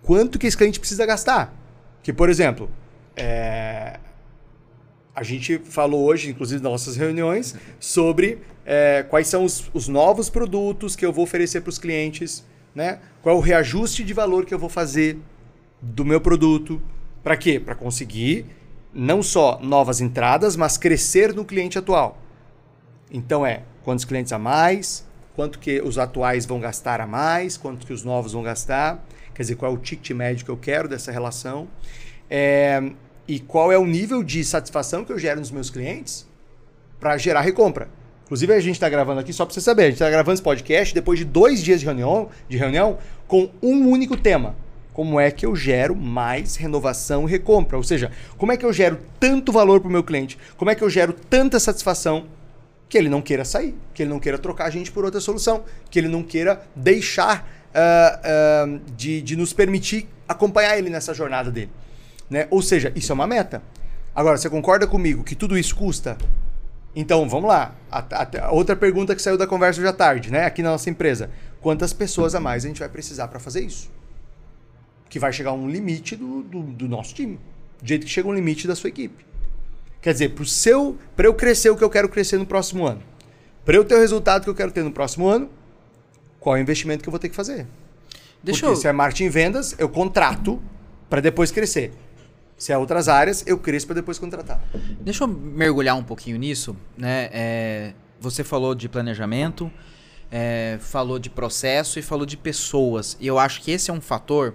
[0.10, 1.53] quanto que esse cliente precisa gastar?
[2.01, 2.68] Que, por exemplo,
[3.16, 3.99] é,
[5.14, 10.28] a gente falou hoje, inclusive nas nossas reuniões, sobre é, quais são os, os novos
[10.28, 12.43] produtos que eu vou oferecer para os clientes,
[12.74, 12.97] né?
[13.22, 15.20] qual é o reajuste de valor que eu vou fazer
[15.80, 16.82] do meu produto.
[17.24, 17.60] Para quê?
[17.60, 18.47] Para conseguir
[18.91, 22.18] não só novas entradas, mas crescer no cliente atual.
[23.12, 27.86] Então é quantos clientes a mais, quanto que os atuais vão gastar a mais, quanto
[27.86, 29.05] que os novos vão gastar,
[29.40, 31.66] quer dizer, qual é o ticket médio que eu quero dessa relação,
[32.30, 32.92] é,
[33.26, 36.28] e qual é o nível de satisfação que eu gero nos meus clientes
[37.00, 37.88] para gerar recompra.
[38.26, 40.44] Inclusive, a gente está gravando aqui, só para você saber, a gente está gravando esse
[40.44, 42.98] podcast depois de dois dias de reunião, de reunião
[43.30, 44.58] com um único tema.
[44.92, 47.78] Como é que eu gero mais renovação e recompra?
[47.78, 50.38] Ou seja, como é que eu gero tanto valor para o meu cliente?
[50.58, 52.26] Como é que eu gero tanta satisfação
[52.90, 55.64] que ele não queira sair, que ele não queira trocar a gente por outra solução,
[55.90, 58.65] que ele não queira deixar ah,
[58.95, 61.72] de, de nos permitir acompanhar ele nessa jornada dele.
[62.30, 62.47] Né?
[62.49, 63.61] Ou seja, isso é uma meta.
[64.15, 66.17] Agora, você concorda comigo que tudo isso custa?
[66.95, 67.76] Então, vamos lá.
[67.91, 70.45] A, a- outra pergunta que saiu da conversa à tarde, né?
[70.45, 71.30] Aqui na nossa empresa.
[71.61, 73.89] Quantas pessoas a mais a gente vai precisar para fazer isso?
[75.09, 77.39] Que vai chegar um limite do, do, do nosso time.
[77.82, 79.26] Do jeito que chega um limite da sua equipe.
[80.01, 80.34] Quer dizer,
[81.15, 83.01] para eu crescer o que eu quero crescer no próximo ano,
[83.65, 85.49] para eu ter o resultado que eu quero ter no próximo ano,
[86.40, 87.68] qual é o investimento que eu vou ter que fazer?
[88.42, 88.82] Deixa Porque eu.
[88.82, 90.62] se é marketing e vendas, eu contrato
[91.10, 91.94] para depois crescer.
[92.58, 94.62] Se é outras áreas, eu cresço para depois contratar.
[95.00, 97.30] Deixa eu mergulhar um pouquinho nisso, né?
[97.32, 99.72] É, você falou de planejamento,
[100.32, 103.18] é, falou de processo e falou de pessoas.
[103.20, 104.54] E eu acho que esse é um fator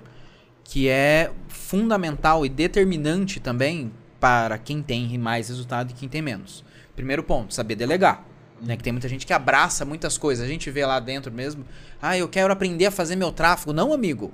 [0.62, 6.64] que é fundamental e determinante também para quem tem mais resultado e quem tem menos.
[6.94, 8.24] Primeiro ponto, saber delegar.
[8.62, 10.44] Né, que tem muita gente que abraça muitas coisas.
[10.44, 11.64] A gente vê lá dentro mesmo.
[12.00, 13.72] Ah, eu quero aprender a fazer meu tráfego.
[13.72, 14.32] Não, amigo.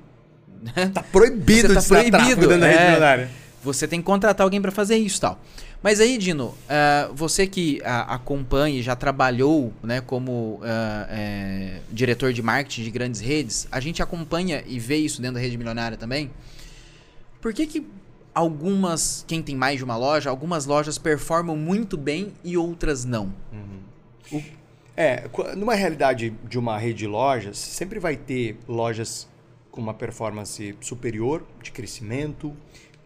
[0.93, 2.71] Tá proibido Você tá de tráfego proibido, dentro da é.
[2.71, 3.31] rede milionária.
[3.65, 5.41] você tem que contratar alguém para fazer isso tal.
[5.83, 10.67] Mas aí, Dino, uh, você que uh, acompanha e já trabalhou né, como uh,
[11.09, 15.41] é, diretor de marketing de grandes redes, a gente acompanha e vê isso dentro da
[15.41, 16.31] rede milionária também.
[17.41, 17.87] Por que, que
[18.35, 23.33] algumas, quem tem mais de uma loja, algumas lojas performam muito bem e outras não?
[23.51, 23.81] Uhum.
[24.97, 29.29] É, numa realidade de uma rede de lojas, sempre vai ter lojas
[29.71, 32.55] com uma performance superior de crescimento,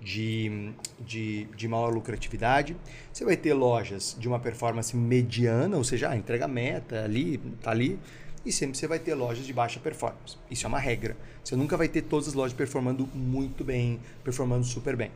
[0.01, 2.77] de, de, de maior lucratividade.
[3.13, 7.71] Você vai ter lojas de uma performance mediana, ou seja, ah, entrega meta ali, tá
[7.71, 7.99] ali.
[8.45, 10.37] E sempre você vai ter lojas de baixa performance.
[10.51, 11.17] Isso é uma regra.
[11.43, 15.11] Você nunca vai ter todas as lojas performando muito bem, performando super bem.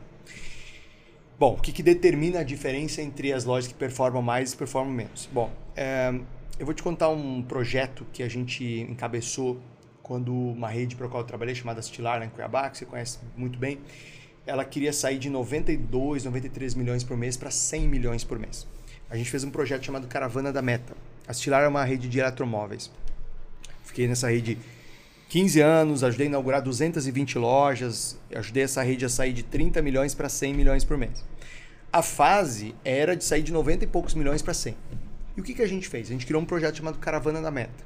[1.39, 4.93] Bom, o que, que determina a diferença entre as lojas que performam mais e performam
[4.93, 5.29] menos?
[5.31, 6.13] Bom, é,
[6.59, 9.57] eu vou te contar um projeto que a gente encabeçou
[10.03, 13.19] quando uma rede para a qual eu trabalhei, chamada Stilar, em Cuiabá, que você conhece
[13.37, 13.79] muito bem,
[14.45, 18.67] ela queria sair de 92, 93 milhões por mês para 100 milhões por mês.
[19.09, 20.93] A gente fez um projeto chamado Caravana da Meta.
[21.25, 22.91] A Stilar é uma rede de eletromóveis.
[23.85, 24.57] Fiquei nessa rede
[25.29, 30.15] 15 anos, ajudei a inaugurar 220 lojas, ajudei essa rede a sair de 30 milhões
[30.15, 31.23] para 100 milhões por mês.
[31.93, 34.75] A fase era de sair de 90 e poucos milhões para 100.
[35.37, 36.07] E o que, que a gente fez?
[36.07, 37.85] A gente criou um projeto chamado Caravana da Meta.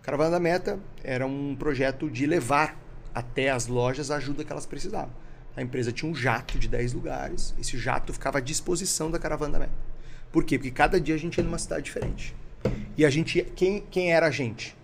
[0.00, 2.80] Caravana da Meta era um projeto de levar
[3.14, 5.12] até as lojas a ajuda que elas precisavam.
[5.54, 9.52] A empresa tinha um jato de 10 lugares, esse jato ficava à disposição da caravana
[9.52, 9.72] da Meta.
[10.32, 10.56] Por quê?
[10.56, 12.34] Porque cada dia a gente ia numa cidade diferente.
[12.96, 14.77] E a gente, quem, quem era a gente?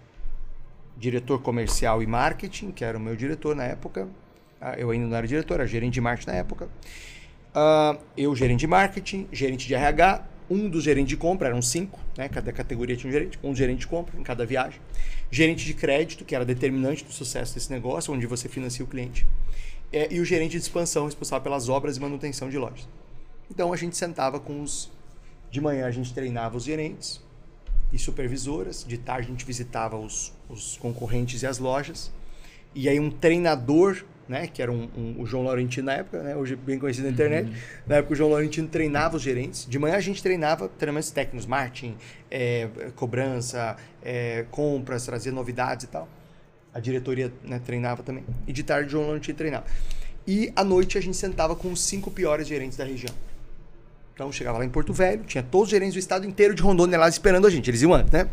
[0.96, 4.08] Diretor comercial e marketing, que era o meu diretor na época.
[4.60, 6.68] Ah, eu ainda não era diretor, era gerente de marketing na época.
[7.54, 11.98] Uh, eu, gerente de marketing, gerente de RH, um dos gerentes de compra, eram cinco,
[12.16, 12.28] né?
[12.28, 14.80] cada categoria tinha um gerente, um gerente de compra em cada viagem.
[15.30, 19.26] Gerente de crédito, que era determinante do sucesso desse negócio, onde você financia o cliente
[19.94, 22.88] é, e o gerente de expansão responsável pelas obras e manutenção de lojas.
[23.48, 24.90] Então a gente sentava com os.
[25.50, 27.22] De manhã a gente treinava os gerentes
[27.92, 32.12] e supervisoras, de tarde a gente visitava os, os concorrentes e as lojas.
[32.74, 36.36] E aí um treinador, né, que era um, um, o João Laurentino na época, né,
[36.36, 37.54] hoje bem conhecido na internet, uhum.
[37.86, 39.66] na época o João Laurentino treinava os gerentes.
[39.68, 41.96] De manhã a gente treinava treinamentos técnicos, marketing,
[42.30, 46.08] é, cobrança, é, compras, trazia novidades e tal.
[46.72, 48.24] A diretoria né, treinava também.
[48.46, 49.64] E de tarde o João Laurentino treinava.
[50.26, 53.14] E à noite a gente sentava com os cinco piores gerentes da região.
[54.14, 56.98] Então chegava lá em Porto Velho, tinha todos os gerentes do estado inteiro de Rondônia
[56.98, 57.68] lá esperando a gente.
[57.68, 58.28] Eles iam antes, né?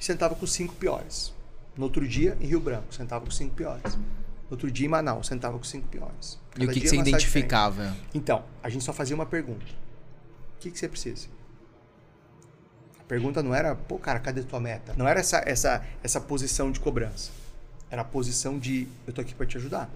[0.00, 1.34] E sentava com os cinco piores.
[1.78, 3.94] No outro dia, em Rio Branco, sentava com cinco piores.
[3.94, 6.36] No outro dia, em Manaus, sentava com cinco piores.
[6.50, 7.84] Cada e o que, que você identificava?
[7.84, 8.10] Diferente.
[8.12, 9.64] Então, a gente só fazia uma pergunta.
[10.56, 11.28] O que, que você precisa?
[12.98, 14.92] A pergunta não era, pô, cara, cadê tua meta?
[14.96, 17.30] Não era essa, essa, essa posição de cobrança.
[17.88, 19.88] Era a posição de eu tô aqui para te ajudar.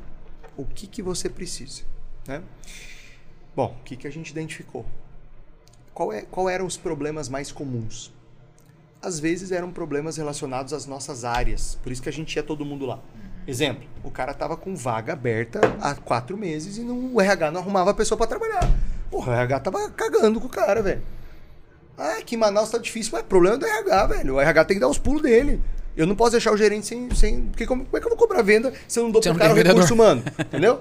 [0.57, 1.83] O que que você precisa,
[2.29, 2.45] né?
[3.57, 4.87] Bom, o que que a gente identificou?
[5.93, 8.13] Qual, é, qual eram os problemas mais comuns?
[9.03, 12.65] Às vezes eram problemas relacionados às nossas áreas, por isso que a gente ia todo
[12.65, 13.01] mundo lá.
[13.47, 17.61] Exemplo, o cara tava com vaga aberta há quatro meses e não, o RH não
[17.61, 18.71] arrumava a pessoa para trabalhar.
[19.11, 21.03] Porra, o RH tava cagando com o cara, velho.
[21.99, 24.35] Ah, aqui em Manaus tá difícil, mas é problema do RH, velho.
[24.35, 25.61] O RH tem que dar os pulos dele.
[25.97, 27.13] Eu não posso deixar o gerente sem.
[27.15, 29.31] sem porque como, como é que eu vou cobrar venda se eu não dou Você
[29.31, 30.23] pro cara o recurso humano?
[30.39, 30.81] Entendeu?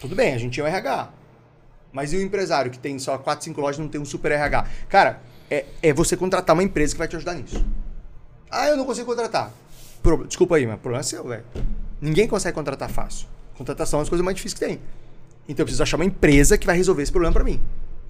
[0.00, 1.10] Tudo bem, a gente tinha um RH.
[1.92, 4.30] Mas e o empresário que tem só 4, 5 lojas e não tem um super
[4.32, 4.66] RH?
[4.88, 5.20] Cara,
[5.50, 7.64] é, é você contratar uma empresa que vai te ajudar nisso.
[8.50, 9.52] Ah, eu não consigo contratar.
[10.02, 11.44] Pro, desculpa aí, mas o problema é seu, velho.
[12.00, 13.26] Ninguém consegue contratar fácil.
[13.56, 14.80] Contratação é uma das coisas mais difíceis que tem.
[15.48, 17.60] Então eu preciso achar uma empresa que vai resolver esse problema para mim.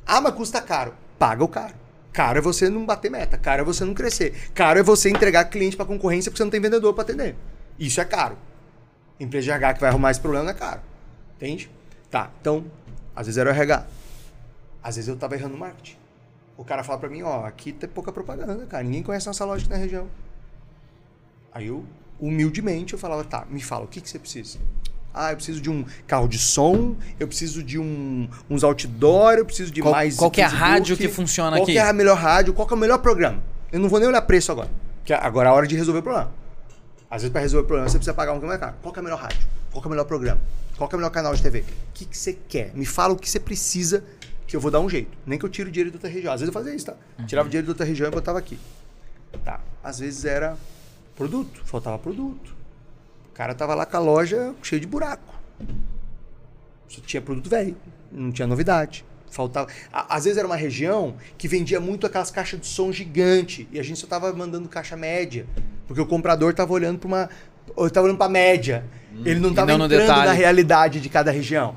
[0.06, 0.92] Ah, mas custa caro.
[1.18, 1.74] Paga o caro.
[2.12, 4.50] Caro é você não bater meta, caro é você não crescer.
[4.54, 7.36] Caro é você entregar cliente para concorrência porque você não tem vendedor para atender.
[7.78, 8.36] Isso é caro.
[9.20, 10.80] Empresa de RH que vai arrumar esse problema não é caro.
[11.36, 11.70] Entende?
[12.10, 12.64] Tá, então,
[13.14, 13.86] às vezes era o RH.
[14.82, 15.96] Às vezes eu tava errando no marketing.
[16.58, 18.82] O cara fala para mim, ó, aqui tem pouca propaganda, cara.
[18.82, 20.08] Ninguém conhece nossa loja aqui na região.
[21.52, 21.86] Aí eu,
[22.20, 24.58] humildemente, eu falava, tá, me fala, o que, que você precisa?
[25.14, 29.46] Ah, eu preciso de um carro de som, eu preciso de um, uns outdoor, eu
[29.46, 30.16] preciso de qual, mais.
[30.16, 31.74] Qual que é a rádio que funciona qual aqui?
[31.74, 32.52] Qual é a melhor rádio?
[32.52, 33.40] Qual é o melhor programa?
[33.70, 34.68] Eu não vou nem olhar preço agora.
[34.98, 36.32] Porque agora é a hora de resolver o problema.
[37.08, 38.74] Às vezes, para resolver o problema, você precisa pagar um que mais caro.
[38.82, 39.38] Qual é a melhor rádio?
[39.70, 40.40] Qual é o melhor programa?
[40.76, 41.60] Qual é o melhor canal de TV?
[41.60, 42.72] O que, que você quer?
[42.74, 44.04] Me fala o que você precisa,
[44.48, 45.16] que eu vou dar um jeito.
[45.26, 46.32] Nem que eu tire o dinheiro de outra região.
[46.32, 46.96] Às vezes eu fazia isso, tá?
[47.18, 47.26] Uhum.
[47.26, 48.58] Tirava o dinheiro de outra região e botava aqui.
[49.44, 49.60] Tá.
[49.84, 50.56] Às vezes era
[51.14, 52.56] produto, faltava produto.
[53.30, 55.34] O cara tava lá com a loja cheia de buraco.
[56.88, 57.76] Só tinha produto velho,
[58.10, 59.04] não tinha novidade.
[59.30, 59.68] Faltava.
[59.92, 63.82] Às vezes era uma região que vendia muito aquelas caixas de som gigante e a
[63.82, 65.46] gente só tava mandando caixa média,
[65.86, 67.30] porque o comprador tava olhando para uma,
[67.86, 68.86] estava olhando para média.
[69.12, 71.76] Hum, Ele não estava entrando na realidade de cada região.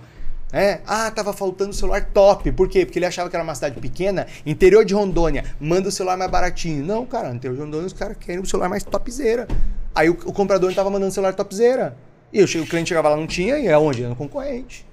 [0.53, 2.51] É, ah, tava faltando celular top.
[2.51, 2.85] Por quê?
[2.85, 6.29] Porque ele achava que era uma cidade pequena, interior de Rondônia, manda o celular mais
[6.29, 6.85] baratinho.
[6.85, 9.47] Não, cara, interior de Rondônia os caras querem o celular mais topzera.
[9.95, 11.95] Aí o, o comprador não tava mandando celular topzera.
[12.33, 14.03] E eu, o cliente chegava lá, não tinha, e é onde?
[14.03, 14.85] No concorrente.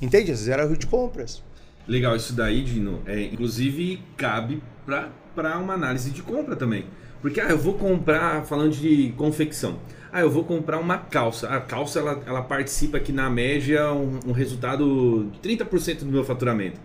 [0.00, 0.32] Entende?
[0.32, 1.42] Às vezes era rio de compras.
[1.86, 6.86] Legal, isso daí, Dino, é, inclusive cabe para uma análise de compra também.
[7.20, 9.78] Porque, ah, eu vou comprar, falando de confecção,
[10.14, 11.48] ah, eu vou comprar uma calça.
[11.48, 16.22] A calça, ela, ela participa aqui na média um, um resultado de 30% do meu
[16.22, 16.80] faturamento.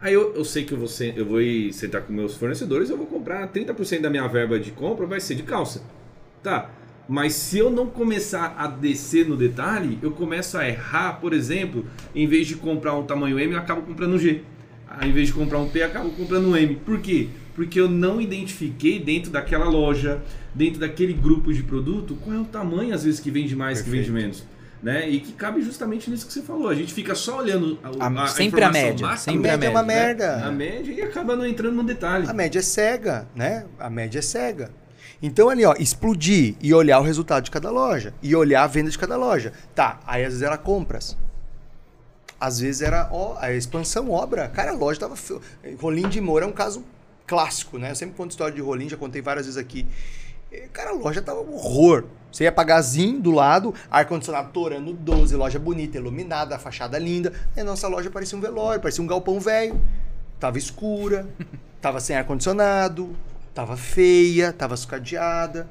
[0.00, 1.40] Aí eu, eu sei que eu vou, ser, eu vou
[1.72, 5.34] sentar com meus fornecedores, eu vou comprar 30% da minha verba de compra vai ser
[5.34, 5.82] de calça.
[6.44, 6.70] Tá,
[7.08, 11.84] mas se eu não começar a descer no detalhe, eu começo a errar, por exemplo,
[12.14, 14.44] em vez de comprar um tamanho M, eu acabo comprando um G.
[14.88, 16.76] Ao invés de comprar um P, eu acabo comprando um M.
[16.76, 17.30] Por quê?
[17.54, 20.20] Porque eu não identifiquei dentro daquela loja,
[20.54, 24.04] dentro daquele grupo de produto, qual é o tamanho, às vezes, que vende mais, Perfeito.
[24.06, 24.44] que vende menos.
[24.82, 25.10] Né?
[25.10, 26.68] E que cabe justamente nisso que você falou.
[26.70, 29.54] A gente fica só olhando a, A- a, sempre a informação média, macro, sempre a
[29.54, 30.46] a média é uma média, merda.
[30.46, 32.26] A média e acaba não entrando no detalhe.
[32.26, 33.66] A média é cega, né?
[33.78, 34.70] A média é cega.
[35.22, 38.90] Então ali, ó, explodir e olhar o resultado de cada loja e olhar a venda
[38.90, 39.52] de cada loja.
[39.74, 41.14] Tá, aí às vezes era compras.
[42.40, 44.48] Às vezes era ó, a expansão, obra.
[44.48, 45.14] Cara, a loja tava.
[45.78, 46.82] Rolim de Moura é um caso
[47.30, 47.92] clássico, né?
[47.92, 49.86] Eu sempre conto história de Rolim, já contei várias vezes aqui.
[50.72, 52.06] Cara, a loja tava um horror.
[52.32, 57.32] Você ia pagazinho do lado, ar-condicionado torando 12, loja bonita, iluminada, a fachada linda.
[57.56, 59.80] E a nossa loja parecia um velório, parecia um galpão velho.
[60.40, 61.28] Tava escura,
[61.80, 63.14] tava sem ar-condicionado,
[63.54, 65.70] tava feia, tava sucadeada.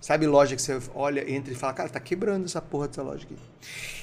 [0.00, 3.24] Sabe loja que você olha, entra e fala, cara, tá quebrando essa porra dessa loja
[3.24, 3.36] aqui.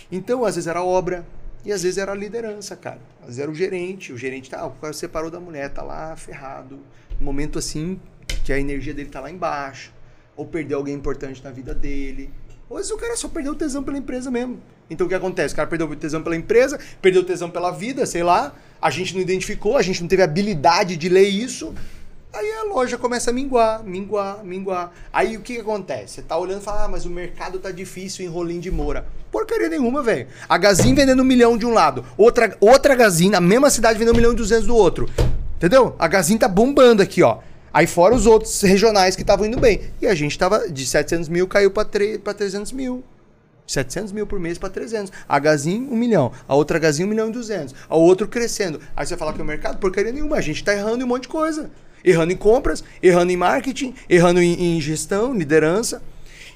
[0.10, 1.26] Então, às vezes era obra
[1.66, 3.00] e às vezes era a liderança, cara.
[3.22, 6.16] Às vezes era o gerente, o gerente tá, o cara separou da mulher, tá lá
[6.16, 6.80] ferrado.
[7.22, 8.00] Um momento assim
[8.44, 9.94] que a energia dele tá lá embaixo,
[10.36, 12.30] ou perdeu alguém importante na vida dele.
[12.70, 14.62] Ou às vezes o cara só perdeu o tesão pela empresa mesmo.
[14.90, 15.54] Então o que acontece?
[15.54, 18.54] O cara perdeu o tesão pela empresa, perdeu o tesão pela vida, sei lá.
[18.82, 21.74] A gente não identificou, a gente não teve habilidade de ler isso.
[22.34, 24.92] Aí a loja começa a minguar, minguar, minguar.
[25.12, 26.16] Aí o que, que acontece?
[26.16, 29.06] Você tá olhando e fala, ah, mas o mercado tá difícil em Rolim de Moura.
[29.32, 30.28] Porcaria nenhuma, velho.
[30.50, 34.14] A Gazin vendendo um milhão de um lado, outra, outra Gazin na mesma cidade vendendo
[34.16, 35.08] um milhão e duzentos do outro.
[35.58, 35.96] Entendeu?
[36.00, 37.38] A Gazin tá bombando aqui, ó.
[37.72, 39.82] Aí fora os outros regionais que estavam indo bem.
[40.02, 43.04] E a gente tava de 700 mil, caiu pra, tre- pra 300 mil.
[43.68, 45.12] 700 mil por mês para 300.
[45.30, 46.32] A Gazin, 1 milhão.
[46.48, 47.74] A outra Gazin, 1 milhão e 200.
[47.88, 48.80] A outro crescendo.
[48.96, 49.78] Aí você fala que o mercado?
[49.78, 50.36] Porcaria nenhuma.
[50.36, 51.72] A gente tá errando em um monte de coisa.
[52.04, 56.02] Errando em compras, errando em marketing, errando em, em gestão, liderança.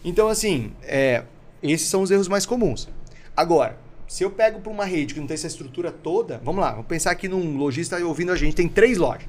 [0.03, 1.23] Então, assim, é,
[1.63, 2.87] esses são os erros mais comuns.
[3.35, 3.77] Agora,
[4.07, 6.87] se eu pego para uma rede que não tem essa estrutura toda, vamos lá, vamos
[6.87, 9.27] pensar aqui num lojista ouvindo a gente, tem três lojas.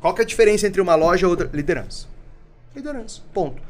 [0.00, 1.50] Qual que é a diferença entre uma loja e outra?
[1.52, 2.06] Liderança.
[2.74, 3.22] Liderança.
[3.32, 3.62] Ponto.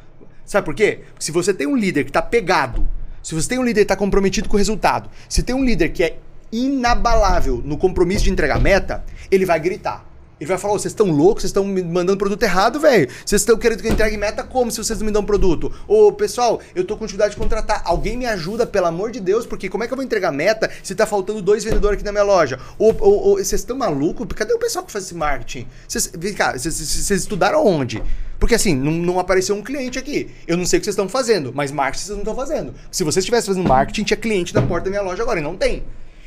[0.45, 1.01] Sabe por quê?
[1.05, 2.87] Porque se você tem um líder que está pegado,
[3.23, 5.91] se você tem um líder que está comprometido com o resultado, se tem um líder
[5.91, 6.19] que é
[6.53, 10.05] inabalável no compromisso de entregar meta, ele vai gritar.
[10.39, 13.09] Ele vai falar, "Ô, vocês estão loucos, vocês estão me mandando produto errado, velho.
[13.25, 15.73] Vocês estão querendo que eu entregue meta como se vocês não me dão produto?
[15.89, 17.81] Ô, pessoal, eu tô com dificuldade de contratar.
[17.87, 20.71] Alguém me ajuda, pelo amor de Deus, porque como é que eu vou entregar meta
[20.83, 22.59] se tá faltando dois vendedores aqui na minha loja?
[22.79, 24.27] Ô, ô, vocês estão malucos?
[24.37, 25.67] Cadê o pessoal que faz esse marketing?
[25.89, 28.03] Vocês, cá, vocês, vocês- estudaram onde?
[28.39, 30.31] Porque assim, não, não apareceu um cliente aqui.
[30.47, 32.75] Eu não sei o que vocês estão fazendo, mas marketing vocês não estão fazendo.
[32.91, 35.57] Se vocês estivessem fazendo marketing, tinha cliente na porta da minha loja agora, e não
[35.57, 35.83] tem.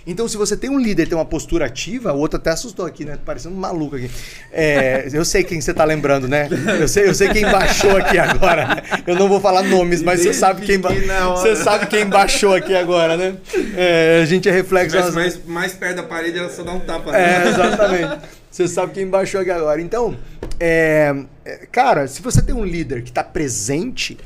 [0.08, 3.06] Então, se você tem um líder tem uma postura ativa, o outro até assustou aqui,
[3.06, 3.18] né?
[3.24, 4.10] Parecendo um maluco aqui.
[4.52, 6.48] É, eu sei quem você tá lembrando, né?
[6.80, 8.68] Eu sei, eu sei quem baixou aqui agora.
[8.68, 8.82] né?
[9.06, 10.90] Eu não vou falar nomes, mas você sabe quem, ba-
[11.36, 13.36] você sabe quem baixou aqui agora, né?
[13.76, 14.96] É, a gente é reflexo.
[14.96, 17.12] Das- mais, mais perto da parede, ela só dá um tapa.
[17.12, 17.44] né?
[17.46, 18.18] é, exatamente.
[18.50, 19.80] Você sabe quem baixou aqui agora.
[19.82, 20.18] Então,
[20.60, 24.18] é, é, cara, se você tem um líder que está presente,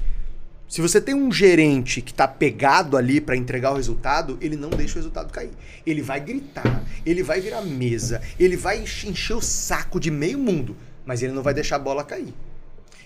[0.73, 4.71] se você tem um gerente que está pegado ali para entregar o resultado, ele não
[4.71, 5.51] deixa o resultado cair.
[5.85, 10.39] Ele vai gritar, ele vai virar mesa, ele vai enche- encher o saco de meio
[10.39, 12.33] mundo, mas ele não vai deixar a bola cair.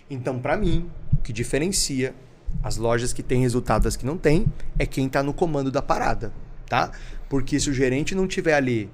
[0.10, 2.16] Então, para mim, o que diferencia
[2.64, 4.46] as lojas que têm resultado das que não têm
[4.80, 6.32] é quem está no comando da parada,
[6.70, 6.94] tá?
[7.28, 8.90] Porque se o gerente não tiver ali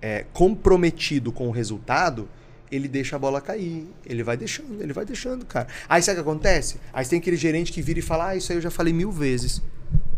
[0.00, 2.28] é, comprometido com o resultado,
[2.72, 3.86] ele deixa a bola cair.
[4.06, 5.68] Ele vai deixando, ele vai deixando, cara.
[5.88, 6.78] Aí sabe o que acontece?
[6.92, 9.12] Aí tem aquele gerente que vira e fala: Ah, isso aí eu já falei mil
[9.12, 9.62] vezes.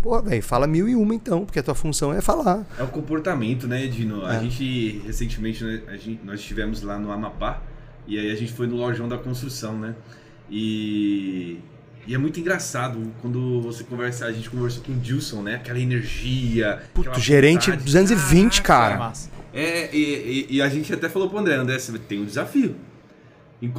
[0.02, 2.64] Pô, velho, fala mil e uma então, porque a tua função é falar.
[2.78, 4.24] É o comportamento, né, Dino?
[4.24, 4.40] A É.
[4.40, 7.62] gente, recentemente, né, a gente- nós estivemos lá no Amapá
[8.06, 9.94] e aí a gente foi no lojão da construção, né?
[10.50, 11.58] E,
[12.06, 15.54] e é muito engraçado quando você conversa, a gente conversou com o Dilson, né?
[15.56, 16.82] Aquela energia.
[16.92, 17.84] Puto, gerente vontade.
[17.84, 19.08] 220, Caraca, cara.
[19.08, 19.30] Massa.
[19.54, 22.74] É, e, e- e a gente até falou pro André, André, você tem um desafio.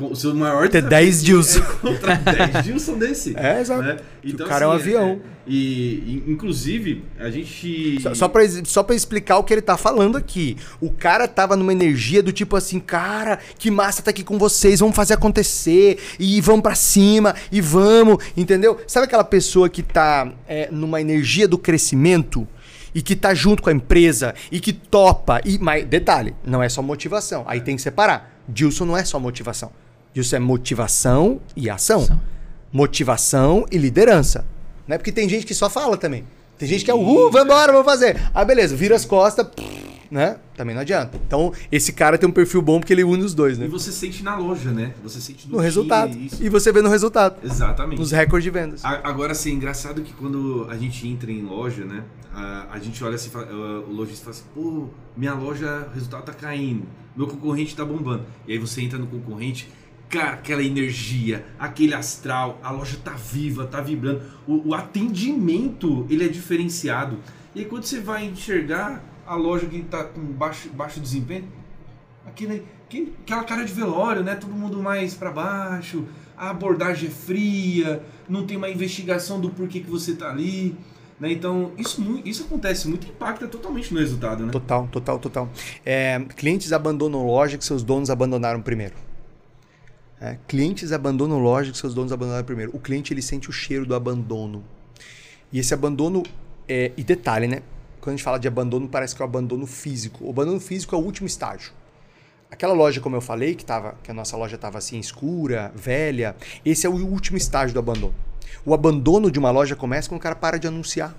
[0.01, 1.59] O seu maior Ter desafio 10 Dilson.
[1.59, 3.35] É encontrar 10 Dilson desse.
[3.37, 3.83] É, exato.
[3.83, 3.97] né?
[4.23, 5.21] O cara é um avião.
[5.45, 8.01] E, e, inclusive, a gente.
[8.01, 10.57] Só, só, pra, só pra explicar o que ele tá falando aqui.
[10.81, 14.79] O cara tava numa energia do tipo assim, cara, que massa tá aqui com vocês,
[14.79, 18.79] vamos fazer acontecer, e vamos pra cima, e vamos, entendeu?
[18.87, 22.47] Sabe aquela pessoa que tá é, numa energia do crescimento?
[22.95, 26.69] E que tá junto com a empresa, e que topa, e mas, detalhe, não é
[26.69, 28.39] só motivação, aí tem que separar.
[28.47, 29.71] Dilson não é só motivação.
[30.13, 32.03] Dilson é motivação e ação.
[32.03, 32.21] Ação.
[32.71, 34.45] Motivação e liderança.
[34.87, 36.25] Não é porque tem gente que só fala também.
[36.57, 38.17] Tem gente que é, uhul, vambora, vamos fazer.
[38.33, 39.45] Ah, beleza, vira as costas,
[40.11, 40.37] né?
[40.55, 41.19] Também não adianta.
[41.27, 43.67] Então, esse cara tem um perfil bom porque ele une os dois, E né?
[43.67, 44.93] você sente na loja, né?
[45.03, 46.11] Você sente No resultado.
[46.11, 46.43] time, isso.
[46.43, 47.37] E você vê no resultado.
[47.43, 47.99] Exatamente.
[47.99, 48.85] Nos recordes de vendas.
[48.85, 52.03] A- Agora, assim, engraçado que quando a gente entra em loja, né?
[52.33, 53.47] A, a gente olha assim, fala-
[53.87, 56.83] o lojista fala assim, pô, minha loja, o resultado tá caindo,
[57.15, 58.23] meu concorrente tá bombando.
[58.47, 59.69] E aí você entra no concorrente,
[60.09, 64.21] cara, aquela energia, aquele astral, a loja tá viva, tá vibrando.
[64.47, 67.17] O, o atendimento, ele é diferenciado.
[67.53, 71.47] E aí quando você vai enxergar a loja que tá com baixo, baixo desempenho,
[72.25, 74.35] aquela cara de velório, né?
[74.35, 76.05] Todo mundo mais para baixo,
[76.37, 80.75] a abordagem é fria, não tem uma investigação do porquê que você tá ali.
[81.19, 81.31] Né?
[81.31, 84.51] Então, isso, isso acontece muito, impacta totalmente no resultado, né?
[84.51, 85.49] Total, total, total.
[85.85, 88.95] É, clientes abandonam loja que seus donos abandonaram primeiro.
[90.19, 92.75] É, clientes abandonam loja que seus donos abandonaram primeiro.
[92.75, 94.63] O cliente ele sente o cheiro do abandono.
[95.53, 96.23] E esse abandono
[96.67, 97.61] é, e detalhe, né?
[98.05, 100.23] Quando a gente fala de abandono, parece que é o abandono físico.
[100.23, 101.71] O abandono físico é o último estágio.
[102.51, 106.35] Aquela loja, como eu falei, que, tava, que a nossa loja estava assim, escura, velha,
[106.63, 108.13] esse é o último estágio do abandono.
[108.63, 111.15] O abandono de uma loja começa quando o cara para de anunciar.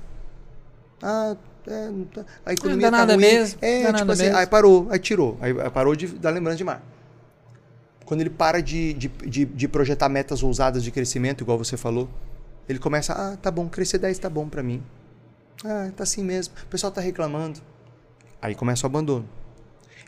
[1.03, 3.25] Ah, é, não tá- a economia dá tá nada ruim.
[3.25, 4.39] mesmo, É, tipo nada assim, mesmo.
[4.39, 6.81] aí parou, aí tirou, aí aí parou de dar lembrança de mar.
[8.05, 12.09] Quando ele para de, de, de, de projetar metas ousadas de crescimento, igual você falou,
[12.69, 14.81] ele começa, ah, tá bom, crescer 10 tá bom pra mim.
[15.65, 16.55] Ah, tá assim mesmo.
[16.65, 17.61] O pessoal tá reclamando.
[18.41, 19.29] Aí começa o abandono.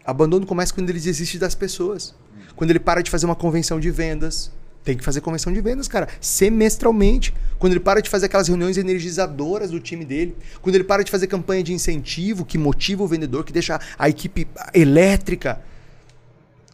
[0.04, 2.14] Abandono começa quando ele desiste das pessoas.
[2.56, 4.50] Quando ele para de fazer uma convenção de vendas.
[4.84, 7.34] Tem que fazer convenção de vendas, cara, semestralmente.
[7.58, 10.36] Quando ele para de fazer aquelas reuniões energizadoras do time dele.
[10.62, 14.08] Quando ele para de fazer campanha de incentivo que motiva o vendedor, que deixa a
[14.08, 15.60] equipe elétrica.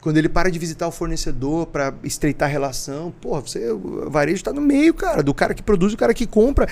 [0.04, 4.36] Quando ele para de visitar o fornecedor para estreitar a relação, porra, você, o varejo
[4.36, 6.68] está no meio, cara, do cara que produz e o cara que compra.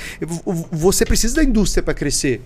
[0.70, 2.42] Você precisa da indústria para crescer.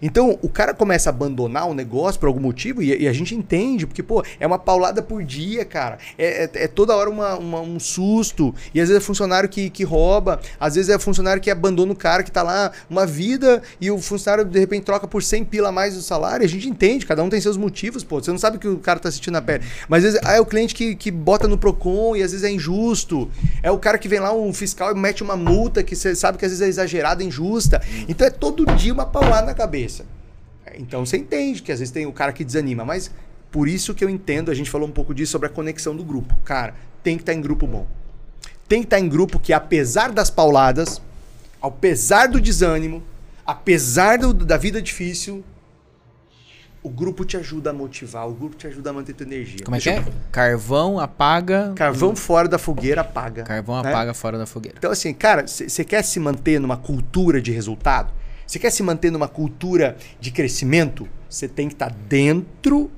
[0.00, 3.34] Então, o cara começa a abandonar o negócio por algum motivo e, e a gente
[3.34, 5.98] entende, porque, pô, é uma paulada por dia, cara.
[6.16, 8.54] É, é- é toda hora uma- uma- um susto.
[8.74, 11.96] E às vezes é funcionário que, que rouba, às vezes é funcionário que abandona o
[11.96, 15.68] cara que tá lá uma vida e o funcionário de repente troca por 100 pila
[15.68, 16.44] a mais do salário.
[16.44, 18.20] A gente entende, cada um tem seus motivos, pô.
[18.22, 19.64] Você não sabe que o cara tá assistindo na pele.
[19.88, 22.44] Mas às vezes ah, é o cliente que, que bota no Procon e às vezes
[22.44, 23.30] é injusto.
[23.62, 26.38] É o cara que vem lá, um fiscal, e mete uma multa que você sabe
[26.38, 27.80] que às vezes é exagerada, injusta.
[28.08, 29.87] Então é todo dia uma paulada na cabeça.
[30.74, 33.10] Então você entende que às vezes tem o cara que desanima, mas
[33.50, 36.04] por isso que eu entendo, a gente falou um pouco disso sobre a conexão do
[36.04, 36.36] grupo.
[36.44, 37.86] Cara, tem que estar em grupo bom.
[38.68, 41.00] Tem que estar em grupo que, apesar das pauladas,
[41.62, 43.02] apesar do desânimo,
[43.46, 45.42] apesar do- da vida difícil,
[46.82, 49.64] o grupo te ajuda a motivar, o grupo te ajuda a manter tua energia.
[49.64, 49.98] Como é que é?
[49.98, 51.72] eu- Carvão apaga.
[51.74, 53.42] Carvão fora da fogueira apaga.
[53.42, 53.88] Carvão né?
[53.90, 54.76] apaga fora da fogueira.
[54.78, 58.12] Então, assim, cara, você quer se manter numa cultura de resultado?
[58.48, 61.06] Você quer se manter numa cultura de crescimento?
[61.28, 62.90] Você tem que estar dentro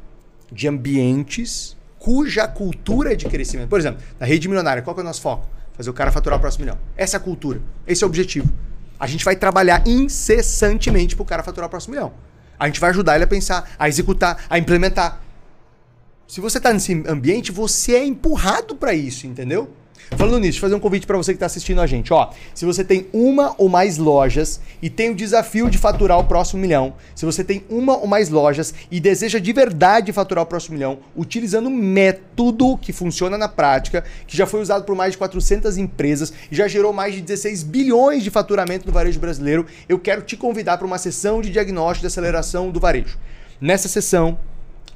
[0.51, 3.68] de ambientes cuja cultura é de crescimento.
[3.68, 5.48] Por exemplo, na rede milionária, qual que é o nosso foco?
[5.72, 6.78] Fazer o cara faturar o próximo milhão.
[6.96, 7.61] Essa é a cultura.
[7.84, 8.48] Esse é o objetivo.
[8.98, 12.12] A gente vai trabalhar incessantemente para o cara faturar o próximo milhão.
[12.57, 15.20] A gente vai ajudar ele a pensar, a executar, a implementar.
[16.28, 19.68] Se você tá nesse ambiente, você é empurrado para isso, entendeu?
[20.16, 22.12] Falando nisso, fazer um convite para você que está assistindo a gente.
[22.12, 26.24] Ó, se você tem uma ou mais lojas e tem o desafio de faturar o
[26.24, 30.46] próximo milhão, se você tem uma ou mais lojas e deseja de verdade faturar o
[30.46, 35.12] próximo milhão, utilizando um método que funciona na prática, que já foi usado por mais
[35.12, 39.64] de 400 empresas e já gerou mais de 16 bilhões de faturamento no varejo brasileiro,
[39.88, 43.16] eu quero te convidar para uma sessão de diagnóstico de aceleração do varejo.
[43.61, 44.38] Nessa sessão,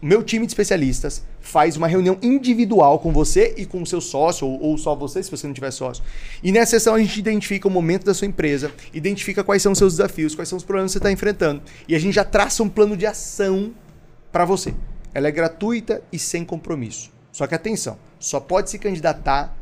[0.04, 4.46] meu time de especialistas faz uma reunião individual com você e com o seu sócio,
[4.46, 6.04] ou, ou só você, se você não tiver sócio.
[6.42, 9.78] E nessa sessão a gente identifica o momento da sua empresa, identifica quais são os
[9.78, 11.62] seus desafios, quais são os problemas que você está enfrentando.
[11.88, 13.72] E a gente já traça um plano de ação
[14.30, 14.74] para você.
[15.14, 17.10] Ela é gratuita e sem compromisso.
[17.32, 19.56] Só que atenção, só pode se candidatar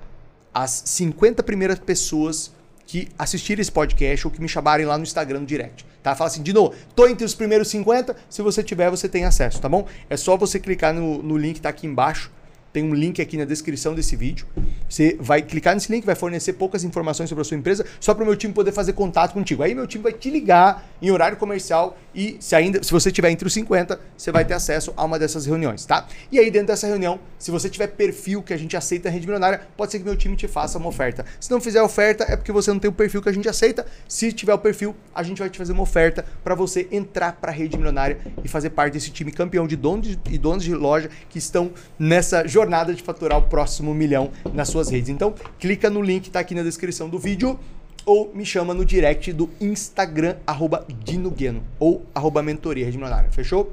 [0.52, 2.50] as 50 primeiras pessoas
[2.92, 5.86] que assistirem esse podcast ou que me chamarem lá no Instagram no direct.
[6.02, 6.14] Tá?
[6.14, 9.66] Fala assim, Dino, tô entre os primeiros 50, se você tiver, você tem acesso, tá
[9.66, 9.86] bom?
[10.10, 12.30] É só você clicar no, no link que tá aqui embaixo
[12.72, 14.46] Tem um link aqui na descrição desse vídeo.
[14.88, 18.22] Você vai clicar nesse link, vai fornecer poucas informações sobre a sua empresa, só para
[18.22, 19.62] o meu time poder fazer contato contigo.
[19.62, 23.30] Aí meu time vai te ligar em horário comercial e se ainda, se você tiver
[23.30, 26.06] entre os 50, você vai ter acesso a uma dessas reuniões, tá?
[26.30, 29.26] E aí dentro dessa reunião, se você tiver perfil que a gente aceita a rede
[29.26, 31.26] milionária, pode ser que meu time te faça uma oferta.
[31.40, 33.84] Se não fizer oferta, é porque você não tem o perfil que a gente aceita.
[34.08, 37.50] Se tiver o perfil, a gente vai te fazer uma oferta para você entrar para
[37.50, 41.10] a rede milionária e fazer parte desse time campeão de donos e donos de loja
[41.28, 42.61] que estão nessa jornada
[42.94, 45.08] de faturar o próximo milhão nas suas redes.
[45.08, 47.58] Então, clica no link que está aqui na descrição do vídeo
[48.04, 53.30] ou me chama no direct do Instagram, arroba Dinogueno, ou arroba mentoria Milionária.
[53.30, 53.72] Fechou?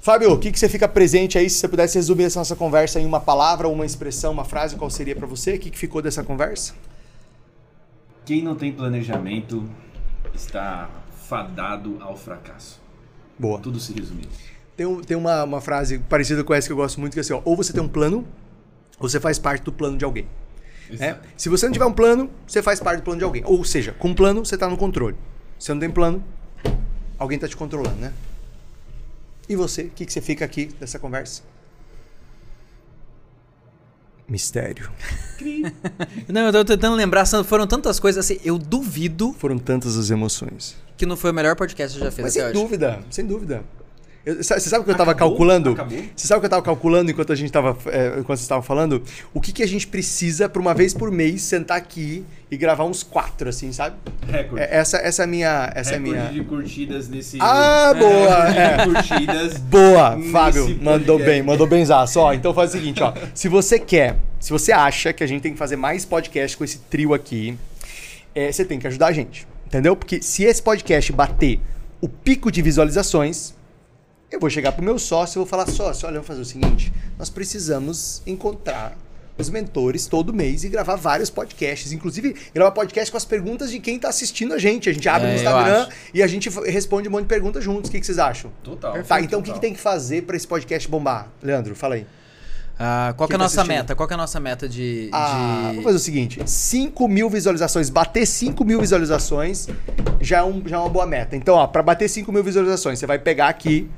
[0.00, 1.48] Fábio, o que, que você fica presente aí?
[1.48, 4.90] Se você pudesse resumir essa nossa conversa em uma palavra, uma expressão, uma frase, qual
[4.90, 5.54] seria para você?
[5.54, 6.74] O que, que ficou dessa conversa?
[8.26, 9.68] Quem não tem planejamento
[10.34, 10.90] está
[11.26, 12.80] fadado ao fracasso.
[13.38, 13.58] Boa.
[13.60, 14.28] Tudo se resume.
[14.76, 17.22] Tem, um- tem uma, uma frase parecida com essa que eu gosto muito, que é
[17.22, 18.26] assim, ó, ou você tem um plano,
[18.98, 20.26] ou você faz parte do plano de alguém.
[21.00, 21.16] É?
[21.36, 23.42] Se você não tiver um plano, você faz parte do plano de alguém.
[23.46, 25.16] Ou seja, com um plano, você está no controle.
[25.58, 26.22] Se você não tem plano,
[27.18, 28.12] alguém está te controlando, né?
[29.48, 31.42] E você, o que, que você fica aqui dessa conversa?
[34.26, 34.90] Mistério.
[36.28, 38.40] Não, eu tô tentando lembrar, foram tantas coisas assim.
[38.42, 40.76] Eu duvido Foram tantas as emoções.
[40.96, 42.52] que não foi o melhor podcast que eu já fiz Mas sem hoje.
[42.54, 43.62] dúvida, sem dúvida.
[44.26, 45.72] Eu- você sabe o que eu estava calculando?
[45.72, 45.98] Acabou?
[46.16, 47.76] Você sabe o que eu estava calculando enquanto a gente estava,
[48.12, 49.02] enquanto vocês estavam falando?
[49.34, 52.84] O que, que a gente precisa para uma vez por mês sentar aqui e gravar
[52.84, 53.96] uns quatro, assim, sabe?
[54.26, 54.64] Recorde.
[54.64, 56.32] É- Essa, essa é a minha, essa é Recorde minha.
[56.32, 57.36] de curtidas nesse.
[57.40, 58.48] Ah, boa!
[58.48, 58.76] É.
[58.78, 59.56] de curtidas.
[59.58, 61.84] Boa, Fábio, mandou bem, mandou bem
[62.16, 63.12] Ó, então faz o seguinte, ó.
[63.34, 66.64] Se você quer, se você acha que a gente tem que fazer mais podcast com
[66.64, 67.58] esse trio aqui,
[68.34, 69.94] é, você tem que ajudar a gente, entendeu?
[69.94, 71.60] Porque se esse podcast bater
[72.00, 73.54] o pico de visualizações,
[74.34, 76.92] eu vou chegar pro meu sócio e vou falar, sócio, olha, vamos fazer o seguinte,
[77.18, 78.96] nós precisamos encontrar
[79.36, 81.90] os mentores todo mês e gravar vários podcasts.
[81.92, 84.88] Inclusive, gravar podcast com as perguntas de quem tá assistindo a gente.
[84.88, 87.88] A gente abre É, no Instagram e a gente responde um monte de perguntas juntos.
[87.88, 88.52] O que, que vocês acham?
[88.62, 89.02] Total.
[89.02, 91.28] Tá, então o que, que tem que fazer para esse podcast bombar?
[91.42, 92.06] Leandro, fala aí.
[92.78, 93.76] Ah, qual que é a tá nossa assistindo?
[93.76, 93.94] meta?
[93.96, 95.08] Qual que é a nossa meta de.
[95.12, 97.88] Ah, de- vamos fazer o seguinte: 5 mil visualizações.
[97.90, 99.68] Bater 5 mil visualizações
[100.20, 101.34] já é, um- já é uma boa meta.
[101.36, 103.88] Então, ó, para bater 5 mil visualizações, você vai pegar aqui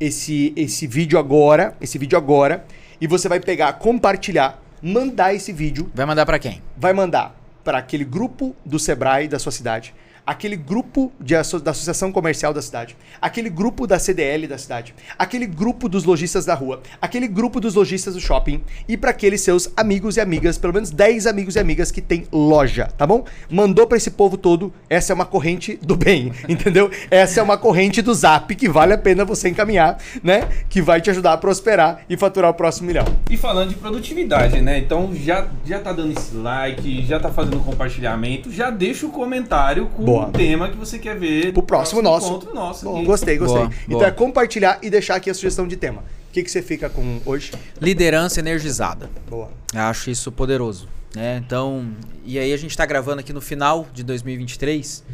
[0.00, 2.64] esse, esse vídeo agora, esse vídeo agora,
[3.00, 6.62] e você vai pegar, compartilhar, mandar esse vídeo Vai mandar pra quem?
[6.76, 7.34] vai mandar
[7.64, 9.94] para aquele grupo do Sebrae da sua cidade,
[10.28, 14.94] aquele grupo de asso- da Associação Comercial da cidade, aquele grupo da CDL da cidade,
[15.18, 19.40] aquele grupo dos lojistas da rua, aquele grupo dos lojistas do shopping e para aqueles
[19.40, 23.24] seus amigos e amigas, pelo menos 10 amigos e amigas que tem loja, tá bom?
[23.50, 26.90] Mandou para esse povo todo, essa é uma corrente do bem, entendeu?
[27.10, 30.46] Essa é uma corrente do Zap que vale a pena você encaminhar, né?
[30.68, 33.06] Que vai te ajudar a prosperar e faturar o próximo milhão.
[33.30, 34.78] E falando de produtividade, né?
[34.78, 39.86] Então já, já tá dando esse like, já tá fazendo compartilhamento, já deixa o comentário
[39.86, 40.17] com Boa.
[40.22, 41.52] O tema que você quer ver.
[41.52, 42.28] Pro próximo nosso.
[42.28, 42.84] encontro nosso.
[42.84, 43.06] Bom, aqui.
[43.06, 43.62] gostei, gostei.
[43.62, 44.06] Boa, então boa.
[44.06, 46.02] é compartilhar e deixar aqui a sugestão de tema.
[46.28, 47.52] O que, que você fica com hoje?
[47.80, 49.10] Liderança energizada.
[49.28, 49.50] Boa.
[49.74, 50.88] Eu acho isso poderoso.
[51.14, 51.42] Né?
[51.44, 51.90] Então,
[52.24, 55.04] e aí a gente tá gravando aqui no final de 2023.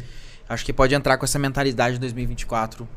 [0.47, 2.87] Acho que pode entrar com essa mentalidade de 2024,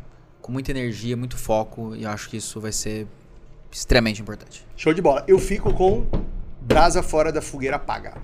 [0.43, 3.07] com muita energia, muito foco, e eu acho que isso vai ser
[3.71, 4.67] extremamente importante.
[4.77, 5.25] Show de bola.
[5.27, 6.07] Eu fico com
[6.61, 8.15] brasa fora da fogueira apaga.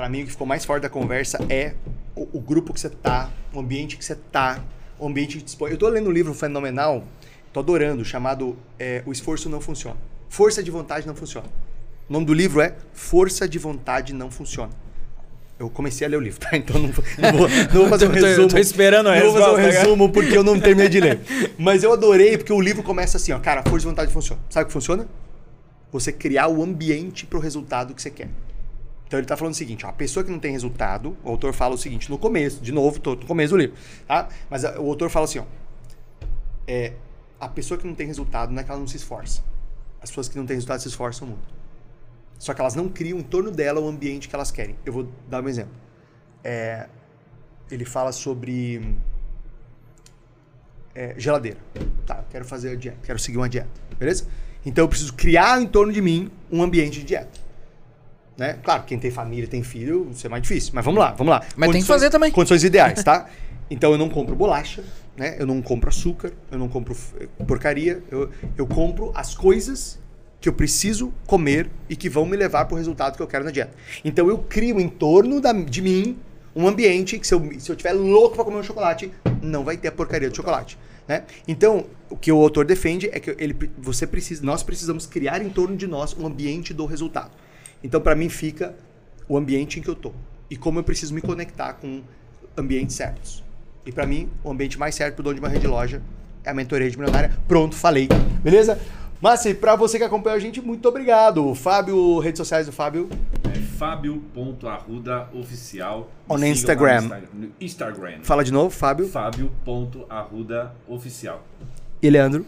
[0.00, 1.74] Pra mim, o que ficou mais forte da conversa é
[2.16, 4.58] o, o grupo que você tá, o ambiente que você tá,
[4.98, 5.72] o ambiente que dispõe.
[5.72, 7.04] Eu tô lendo um livro fenomenal,
[7.52, 9.98] tô adorando, chamado é, O Esforço Não Funciona.
[10.30, 11.46] Força de Vontade Não Funciona.
[12.08, 14.70] O nome do livro é Força de Vontade Não Funciona.
[15.58, 16.56] Eu comecei a ler o livro, tá?
[16.56, 18.48] Então não, vou- não vou, não vou fazer um Tô- tô- resumo.
[18.48, 19.70] tô esperando a Não vou fazer um cara.
[19.70, 21.20] resumo porque eu não terminei de ler.
[21.58, 23.38] Mas eu adorei porque o livro começa assim, ó.
[23.38, 24.40] Cara, força de vontade funciona.
[24.48, 25.06] Sabe o que funciona?
[25.92, 28.30] Você criar o ambiente pro resultado que você quer.
[29.10, 31.52] Então ele tá falando o seguinte, ó, a pessoa que não tem resultado, o autor
[31.52, 33.74] fala o seguinte, no começo, de novo, tô no começo do livro,
[34.06, 34.28] tá?
[34.48, 35.44] Mas a- o autor fala assim, ó,
[36.64, 36.92] é,
[37.40, 39.42] a pessoa que não tem resultado não é que ela não se esforça.
[40.00, 41.42] As pessoas que não têm resultado se esforçam muito.
[42.38, 44.76] Só que elas não criam em torno dela o ambiente que elas querem.
[44.86, 45.72] Eu vou dar um exemplo.
[46.44, 46.88] É,
[47.68, 48.94] ele fala sobre
[50.94, 51.58] é, geladeira.
[52.06, 54.28] Tá, quero fazer a dieta, quero seguir uma dieta, beleza?
[54.64, 57.49] Então eu preciso criar em torno de mim um ambiente de dieta.
[58.40, 58.56] Né?
[58.62, 60.72] Claro, quem tem família, tem filho, isso é mais difícil.
[60.74, 61.42] Mas vamos lá, vamos lá.
[61.58, 62.30] Mas tem que fazer também.
[62.30, 63.26] Condições ideais, tá?
[63.72, 64.82] Então eu não compro bolacha,
[65.16, 65.36] né?
[65.38, 68.02] Eu não compro açúcar, eu não compro eh, porcaria.
[68.10, 68.28] Eu,
[68.58, 69.96] eu compro as coisas
[70.40, 73.44] que eu preciso comer e que vão me levar para o resultado que eu quero
[73.44, 73.70] na dieta.
[74.04, 76.18] Então eu crio em torno da- de mim
[76.56, 79.76] um ambiente que se eu, se eu tiver louco para comer um chocolate, não vai
[79.76, 80.76] ter a porcaria do chocolate.
[81.06, 81.22] Né?
[81.46, 85.48] Então, o que o autor defende é que ele, você precisa, nós precisamos criar em
[85.48, 87.30] torno de nós um ambiente do resultado.
[87.82, 88.74] Então, para mim, fica
[89.28, 90.12] o ambiente em que eu tô
[90.50, 92.02] e como eu preciso me conectar com
[92.56, 93.42] ambientes certos.
[93.86, 96.02] E para mim, o ambiente mais certo para o dono de uma rede de loja
[96.44, 97.30] é a mentoria de milionária.
[97.48, 98.08] Pronto, falei.
[98.42, 98.78] Beleza?
[99.20, 101.54] Mas para você que acompanha a gente, muito obrigado.
[101.54, 103.08] Fábio, redes sociais do Fábio.
[103.54, 106.10] É fábio.arrudaoficial.
[106.28, 107.00] On Instagram.
[107.02, 108.18] No Insta- no Instagram.
[108.22, 109.08] Fala de novo, Fábio.
[109.08, 111.44] Fábio.arrudaoficial.
[112.02, 112.44] E Leandro.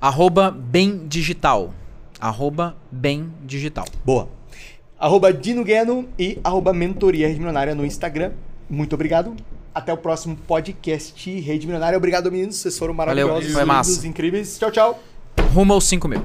[0.00, 1.72] Arroba bem digital.
[2.20, 3.84] Arroba bem digital.
[4.04, 4.28] Boa.
[4.98, 8.32] Arroba Dino Gueno e arroba Mentoria Rede Milionária no Instagram.
[8.68, 9.36] Muito obrigado.
[9.74, 11.98] Até o próximo podcast Rede Milionária.
[11.98, 12.56] Obrigado, meninos.
[12.56, 14.06] Vocês foram maravilhosos, foi massa.
[14.06, 14.58] incríveis.
[14.58, 15.02] Tchau, tchau.
[15.52, 16.22] Rumo aos 5 mil.